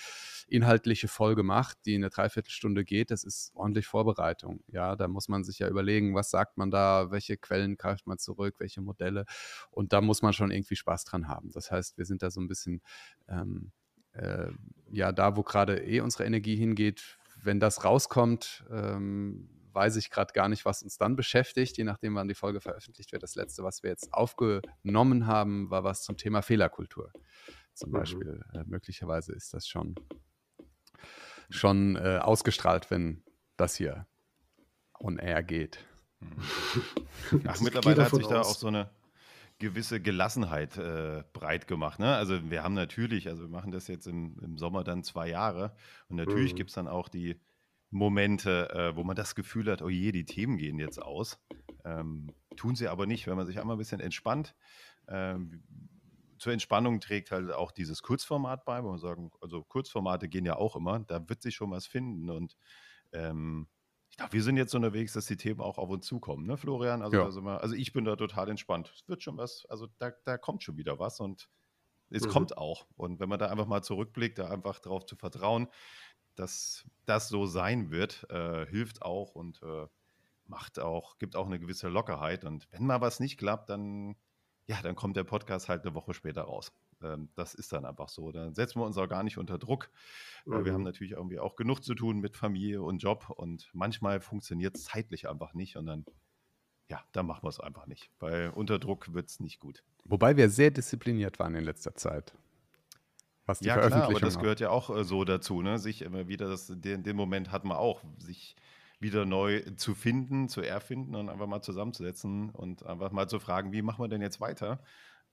[0.47, 4.63] inhaltliche Folge macht, die eine Dreiviertelstunde geht, das ist ordentlich Vorbereitung.
[4.67, 8.19] Ja, da muss man sich ja überlegen, was sagt man da, welche Quellen greift man
[8.19, 9.25] zurück, welche Modelle
[9.71, 11.51] und da muss man schon irgendwie Spaß dran haben.
[11.51, 12.81] Das heißt, wir sind da so ein bisschen,
[13.27, 13.71] ähm,
[14.13, 14.47] äh,
[14.91, 20.33] ja, da, wo gerade eh unsere Energie hingeht, wenn das rauskommt, ähm, weiß ich gerade
[20.33, 23.23] gar nicht, was uns dann beschäftigt, je nachdem, wann die Folge veröffentlicht wird.
[23.23, 27.11] Das letzte, was wir jetzt aufgenommen haben, war was zum Thema Fehlerkultur.
[27.73, 27.93] Zum mhm.
[27.93, 28.45] Beispiel.
[28.53, 29.95] Äh, möglicherweise ist das schon,
[31.49, 33.23] schon äh, ausgestrahlt, wenn
[33.57, 34.07] das hier
[34.99, 35.85] on air geht.
[36.19, 37.41] Mhm.
[37.47, 38.29] Ach, mittlerweile hat sich aus.
[38.29, 38.89] da auch so eine
[39.61, 41.99] gewisse Gelassenheit äh, breit gemacht.
[41.99, 42.15] Ne?
[42.15, 45.75] Also wir haben natürlich, also wir machen das jetzt im, im Sommer dann zwei Jahre
[46.09, 46.57] und natürlich mhm.
[46.57, 47.39] gibt es dann auch die
[47.91, 51.39] Momente, äh, wo man das Gefühl hat, oh je, die Themen gehen jetzt aus.
[51.83, 54.55] Ähm, tun sie aber nicht, wenn man sich einmal ein bisschen entspannt.
[55.07, 55.63] Ähm,
[56.37, 60.55] zur Entspannung trägt halt auch dieses Kurzformat bei, wo man sagen, also Kurzformate gehen ja
[60.55, 62.57] auch immer, da wird sich schon was finden und
[63.11, 63.67] ähm,
[64.09, 67.01] ich glaube, wir sind jetzt unterwegs, dass die Themen auch auf uns zukommen, ne, Florian?
[67.01, 67.23] Also, ja.
[67.23, 68.91] also, also, ich bin da total entspannt.
[68.93, 71.49] Es wird schon was, also da, da kommt schon wieder was und
[72.09, 72.29] es mhm.
[72.29, 72.87] kommt auch.
[72.97, 75.67] Und wenn man da einfach mal zurückblickt, da einfach drauf zu vertrauen,
[76.35, 79.87] dass das so sein wird, äh, hilft auch und äh,
[80.47, 82.43] macht auch, gibt auch eine gewisse Lockerheit.
[82.45, 84.15] Und wenn mal was nicht klappt, dann,
[84.67, 86.71] ja, dann kommt der Podcast halt eine Woche später raus.
[87.01, 88.31] Ähm, das ist dann einfach so.
[88.31, 89.89] Dann setzen wir uns auch gar nicht unter Druck,
[90.45, 90.65] weil mhm.
[90.65, 90.85] wir haben mhm.
[90.85, 95.27] natürlich irgendwie auch genug zu tun mit Familie und Job und manchmal funktioniert es zeitlich
[95.27, 96.05] einfach nicht und dann
[96.89, 99.81] ja, dann machen wir es einfach nicht, weil unter Druck wird es nicht gut.
[100.03, 102.33] Wobei wir sehr diszipliniert waren in letzter Zeit
[103.45, 105.79] was die ja, Veröffentlichung klar, aber das gehört ja auch äh, so dazu, ne?
[105.79, 108.55] Sich immer wieder, das, den, den Moment hat man auch, sich
[108.99, 113.71] wieder neu zu finden, zu erfinden und einfach mal zusammenzusetzen und einfach mal zu fragen,
[113.71, 114.83] wie machen wir denn jetzt weiter?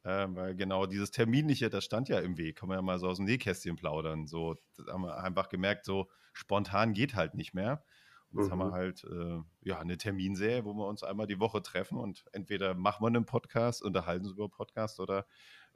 [0.05, 3.09] Äh, weil genau dieses Terminliche, das stand ja im Weg, kann man ja mal so
[3.09, 4.27] aus dem Nähkästchen plaudern.
[4.27, 7.85] So, das haben wir einfach gemerkt, so spontan geht halt nicht mehr.
[8.31, 8.53] Und jetzt mhm.
[8.53, 8.73] haben wir mhm.
[8.73, 13.03] halt äh, ja, eine Terminserie, wo wir uns einmal die Woche treffen und entweder machen
[13.03, 15.27] wir einen Podcast, unterhalten uns über Podcast oder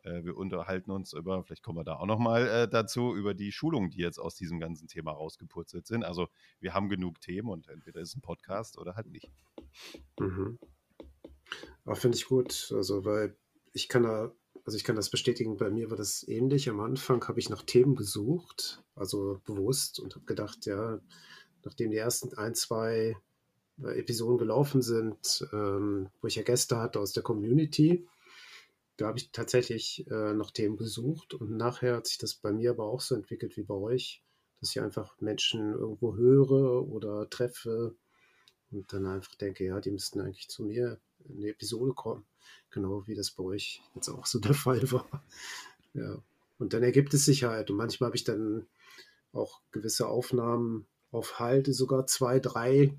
[0.04, 3.90] wir unterhalten uns über, vielleicht kommen wir da auch nochmal äh, dazu, über die Schulungen,
[3.90, 6.04] die jetzt aus diesem ganzen Thema rausgepurzelt sind.
[6.04, 6.28] Also
[6.60, 9.30] wir haben genug Themen und entweder ist ein Podcast oder halt nicht.
[10.18, 10.58] Mhm.
[11.84, 13.36] Aber finde ich gut, also weil
[13.72, 14.32] ich kann da,
[14.64, 16.68] also ich kann das bestätigen, bei mir war das ähnlich.
[16.68, 21.00] Am Anfang habe ich nach Themen gesucht, also bewusst und habe gedacht, ja,
[21.64, 23.16] nachdem die ersten ein, zwei
[23.82, 28.06] äh, Episoden gelaufen sind, ähm, wo ich ja Gäste hatte aus der Community,
[29.02, 32.70] da habe ich tatsächlich äh, noch Themen gesucht und nachher hat sich das bei mir
[32.70, 34.22] aber auch so entwickelt wie bei euch,
[34.60, 37.96] dass ich einfach Menschen irgendwo höre oder treffe
[38.70, 42.24] und dann einfach denke, ja, die müssten eigentlich zu mir in eine Episode kommen.
[42.70, 45.24] Genau wie das bei euch jetzt auch so der Fall war.
[45.94, 46.22] Ja.
[46.60, 47.72] Und dann ergibt es sich halt.
[47.72, 48.68] Und manchmal habe ich dann
[49.32, 52.96] auch gewisse Aufnahmen auf Halte, sogar zwei, drei.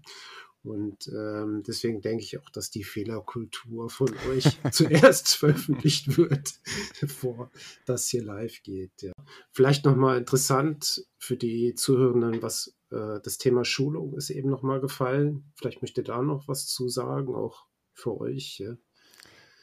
[0.63, 6.53] Und ähm, deswegen denke ich auch, dass die Fehlerkultur von euch zuerst veröffentlicht wird,
[7.01, 7.51] bevor
[7.85, 9.01] das hier live geht.
[9.01, 9.11] Ja.
[9.51, 15.51] Vielleicht nochmal interessant für die Zuhörenden, was äh, das Thema Schulung ist eben nochmal gefallen.
[15.55, 18.59] Vielleicht möchte da noch was zu sagen, auch für euch.
[18.59, 18.75] Ja,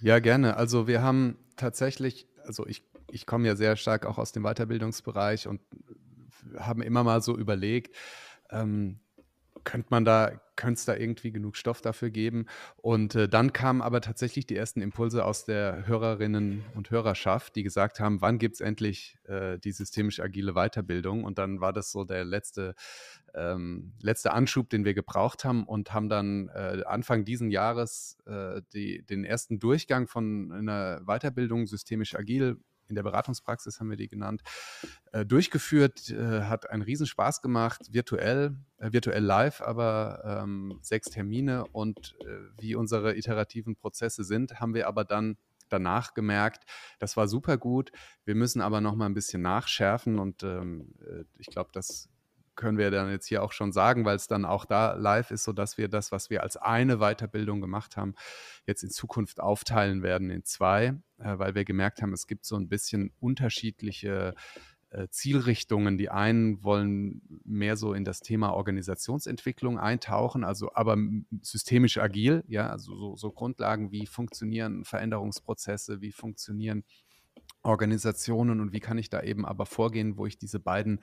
[0.01, 0.59] ja gerne.
[0.59, 5.49] Also wir haben tatsächlich, also ich, ich komme ja sehr stark auch aus dem Weiterbildungsbereich
[5.49, 5.63] und
[6.59, 7.97] haben immer mal so überlegt,
[8.51, 9.01] ähm,
[9.65, 12.47] könnte man da, könnte es da irgendwie genug Stoff dafür geben?
[12.77, 17.63] Und äh, dann kamen aber tatsächlich die ersten Impulse aus der Hörerinnen und Hörerschaft, die
[17.63, 21.25] gesagt haben, wann gibt es endlich äh, die systemisch agile Weiterbildung?
[21.25, 22.75] Und dann war das so der letzte,
[23.35, 28.63] ähm, letzte Anschub, den wir gebraucht haben und haben dann äh, Anfang diesen Jahres äh,
[28.73, 32.59] die, den ersten Durchgang von einer Weiterbildung systemisch agil
[32.91, 34.43] in der Beratungspraxis haben wir die genannt,
[35.13, 41.65] äh, durchgeführt, äh, hat einen Riesenspaß gemacht, virtuell, äh, virtuell live, aber ähm, sechs Termine
[41.73, 42.15] und
[42.59, 45.37] wie unsere iterativen Prozesse sind, haben wir aber dann
[45.71, 46.65] danach gemerkt,
[46.99, 47.91] das war super gut.
[48.25, 52.09] Wir müssen aber noch mal ein bisschen nachschärfen und ähm, äh, ich glaube, das
[52.57, 55.45] können wir dann jetzt hier auch schon sagen, weil es dann auch da live ist,
[55.45, 58.15] sodass wir das, was wir als eine Weiterbildung gemacht haben,
[58.67, 62.57] jetzt in Zukunft aufteilen werden in zwei, äh, weil wir gemerkt haben, es gibt so
[62.57, 64.35] ein bisschen unterschiedliche
[64.91, 65.99] äh, Zielrichtungen.
[65.99, 70.97] Die einen wollen mehr so in das Thema Organisationsentwicklung eintauchen, also aber
[71.43, 76.85] systemisch agil, ja, also so, so Grundlagen, wie funktionieren Veränderungsprozesse, wie funktionieren
[77.63, 81.01] Organisationen und wie kann ich da eben aber vorgehen, wo ich diese beiden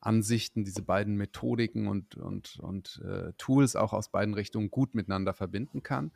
[0.00, 5.34] Ansichten, diese beiden Methodiken und, und, und äh, Tools auch aus beiden Richtungen gut miteinander
[5.34, 6.12] verbinden kann.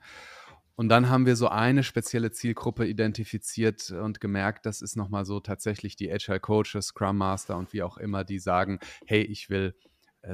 [0.75, 5.39] Und dann haben wir so eine spezielle Zielgruppe identifiziert und gemerkt, das ist nochmal so
[5.39, 9.75] tatsächlich die Agile Coaches, Scrum Master und wie auch immer, die sagen, hey, ich will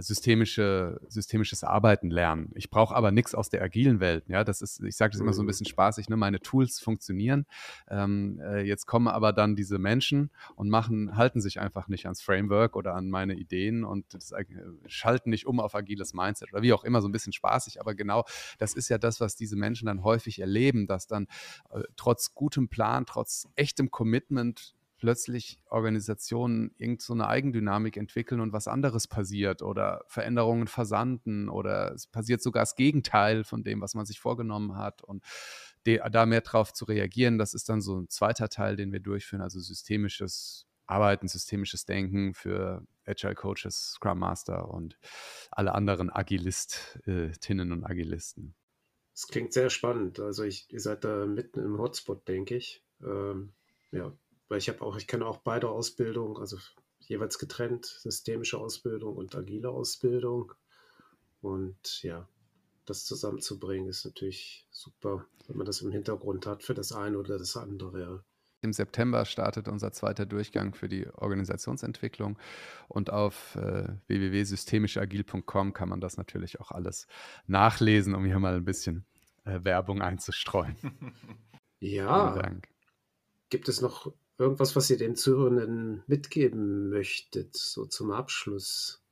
[0.00, 2.50] systemische, systemisches Arbeiten lernen.
[2.54, 4.24] Ich brauche aber nichts aus der agilen Welt.
[4.28, 5.48] Ja, das ist, ich sage das immer so ein mhm.
[5.48, 6.16] bisschen spaßig, ne?
[6.16, 7.46] meine Tools funktionieren.
[7.88, 12.20] Ähm, äh, jetzt kommen aber dann diese Menschen und machen, halten sich einfach nicht ans
[12.20, 14.44] Framework oder an meine Ideen und das, äh,
[14.86, 17.80] schalten nicht um auf agiles Mindset oder wie auch immer, so ein bisschen spaßig.
[17.80, 18.24] Aber genau
[18.58, 21.28] das ist ja das, was diese Menschen dann häufig erleben, dass dann
[21.70, 28.52] äh, trotz gutem Plan, trotz echtem Commitment plötzlich Organisationen irgend so eine Eigendynamik entwickeln und
[28.52, 33.94] was anderes passiert oder Veränderungen versanden oder es passiert sogar das Gegenteil von dem, was
[33.94, 35.24] man sich vorgenommen hat und
[35.84, 39.40] da mehr drauf zu reagieren, das ist dann so ein zweiter Teil, den wir durchführen,
[39.40, 44.98] also systemisches Arbeiten, systemisches Denken für Agile Coaches, Scrum Master und
[45.50, 48.54] alle anderen Agilistinnen und Agilisten.
[49.12, 50.20] Das klingt sehr spannend.
[50.20, 52.84] Also ich, ihr seid da mitten im Hotspot, denke ich.
[53.02, 53.52] Ähm,
[53.90, 54.12] ja,
[54.48, 56.58] weil ich habe auch, ich kenne auch beide Ausbildungen, also
[57.00, 60.52] jeweils getrennt, systemische Ausbildung und agile Ausbildung.
[61.40, 62.28] Und ja,
[62.84, 67.38] das zusammenzubringen ist natürlich super, wenn man das im Hintergrund hat für das eine oder
[67.38, 68.24] das andere.
[68.60, 72.38] Im September startet unser zweiter Durchgang für die Organisationsentwicklung
[72.88, 77.06] und auf äh, www.systemischagil.com kann man das natürlich auch alles
[77.46, 79.04] nachlesen, um hier mal ein bisschen
[79.44, 80.76] äh, Werbung einzustreuen.
[81.80, 82.42] Ja.
[83.50, 89.02] Gibt es noch irgendwas, was ihr den Zuhörenden mitgeben möchtet, so zum Abschluss?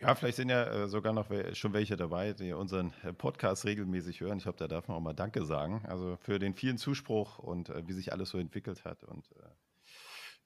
[0.00, 4.20] Ja, vielleicht sind ja äh, sogar noch schon welche dabei, die unseren äh, Podcast regelmäßig
[4.20, 4.38] hören.
[4.38, 5.84] Ich glaube, da darf man auch mal Danke sagen.
[5.86, 9.04] Also für den vielen Zuspruch und äh, wie sich alles so entwickelt hat.
[9.04, 9.28] Und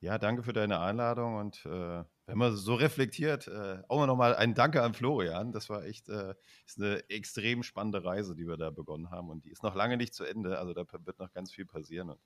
[0.01, 1.37] ja, danke für deine Einladung.
[1.37, 2.05] Und wenn
[2.39, 3.51] man so reflektiert,
[3.89, 5.51] auch noch mal ein Danke an Florian.
[5.51, 9.31] Das war echt ist eine extrem spannende Reise, die wir da begonnen haben.
[9.31, 10.59] Und die ist noch lange nicht zu Ende.
[10.59, 12.11] Also da wird noch ganz viel passieren.
[12.11, 12.21] Und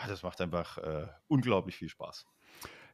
[0.00, 2.26] ja, das macht einfach äh, unglaublich viel Spaß.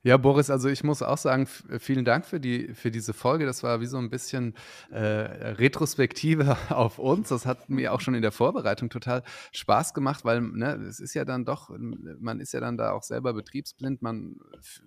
[0.06, 3.46] Ja, Boris, also ich muss auch sagen, vielen Dank für, die, für diese Folge.
[3.46, 4.52] Das war wie so ein bisschen
[4.90, 7.30] äh, Retrospektive auf uns.
[7.30, 11.14] Das hat mir auch schon in der Vorbereitung total Spaß gemacht, weil ne, es ist
[11.14, 14.02] ja dann doch, man ist ja dann da auch selber betriebsblind.
[14.02, 14.36] Man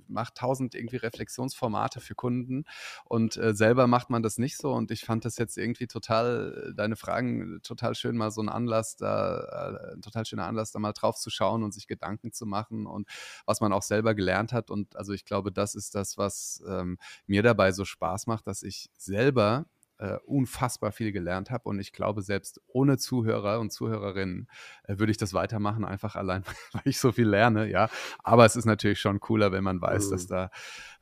[0.07, 2.65] macht tausend irgendwie Reflexionsformate für Kunden
[3.05, 4.72] und äh, selber macht man das nicht so.
[4.72, 8.97] Und ich fand das jetzt irgendwie total, deine Fragen total schön, mal so ein Anlass,
[8.97, 12.45] da, äh, ein total schöner Anlass, da mal drauf zu schauen und sich Gedanken zu
[12.45, 13.07] machen und
[13.47, 14.70] was man auch selber gelernt hat.
[14.70, 16.97] Und also also ich glaube, das ist das, was ähm,
[17.28, 19.66] mir dabei so Spaß macht, dass ich selber
[19.99, 24.49] äh, unfassbar viel gelernt habe und ich glaube, selbst ohne Zuhörer und Zuhörerinnen
[24.84, 26.43] äh, würde ich das weitermachen, einfach allein,
[26.74, 27.89] weil ich so viel lerne, ja.
[28.22, 30.12] Aber es ist natürlich schon cooler, wenn man weiß, mhm.
[30.12, 30.51] dass da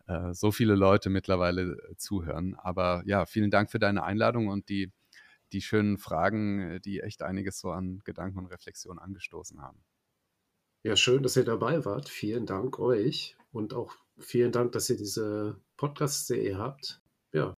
[0.05, 2.53] äh, so viele Leute mittlerweile äh, zuhören.
[2.53, 4.91] Aber ja, vielen Dank für deine Einladung und die,
[5.51, 9.83] die schönen Fragen, äh, die echt einiges so an Gedanken und Reflexion angestoßen haben.
[10.83, 12.07] Ja, schön, dass ihr dabei wart.
[12.07, 17.01] Vielen Dank euch und auch vielen Dank, dass ihr diese Podcast-Serie habt.
[17.31, 17.55] Ja.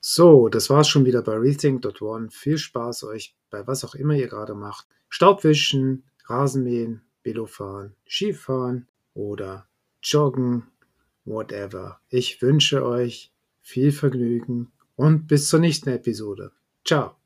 [0.00, 2.28] So, das war's schon wieder bei Rethink.one.
[2.30, 4.86] Viel Spaß euch bei was auch immer ihr gerade macht.
[5.08, 9.66] Staubwischen, Rasenmähen, Velofahren, Skifahren oder
[10.02, 10.66] Joggen,
[11.24, 12.00] whatever.
[12.10, 13.32] Ich wünsche euch
[13.62, 16.52] viel Vergnügen und bis zur nächsten Episode.
[16.84, 17.21] Ciao.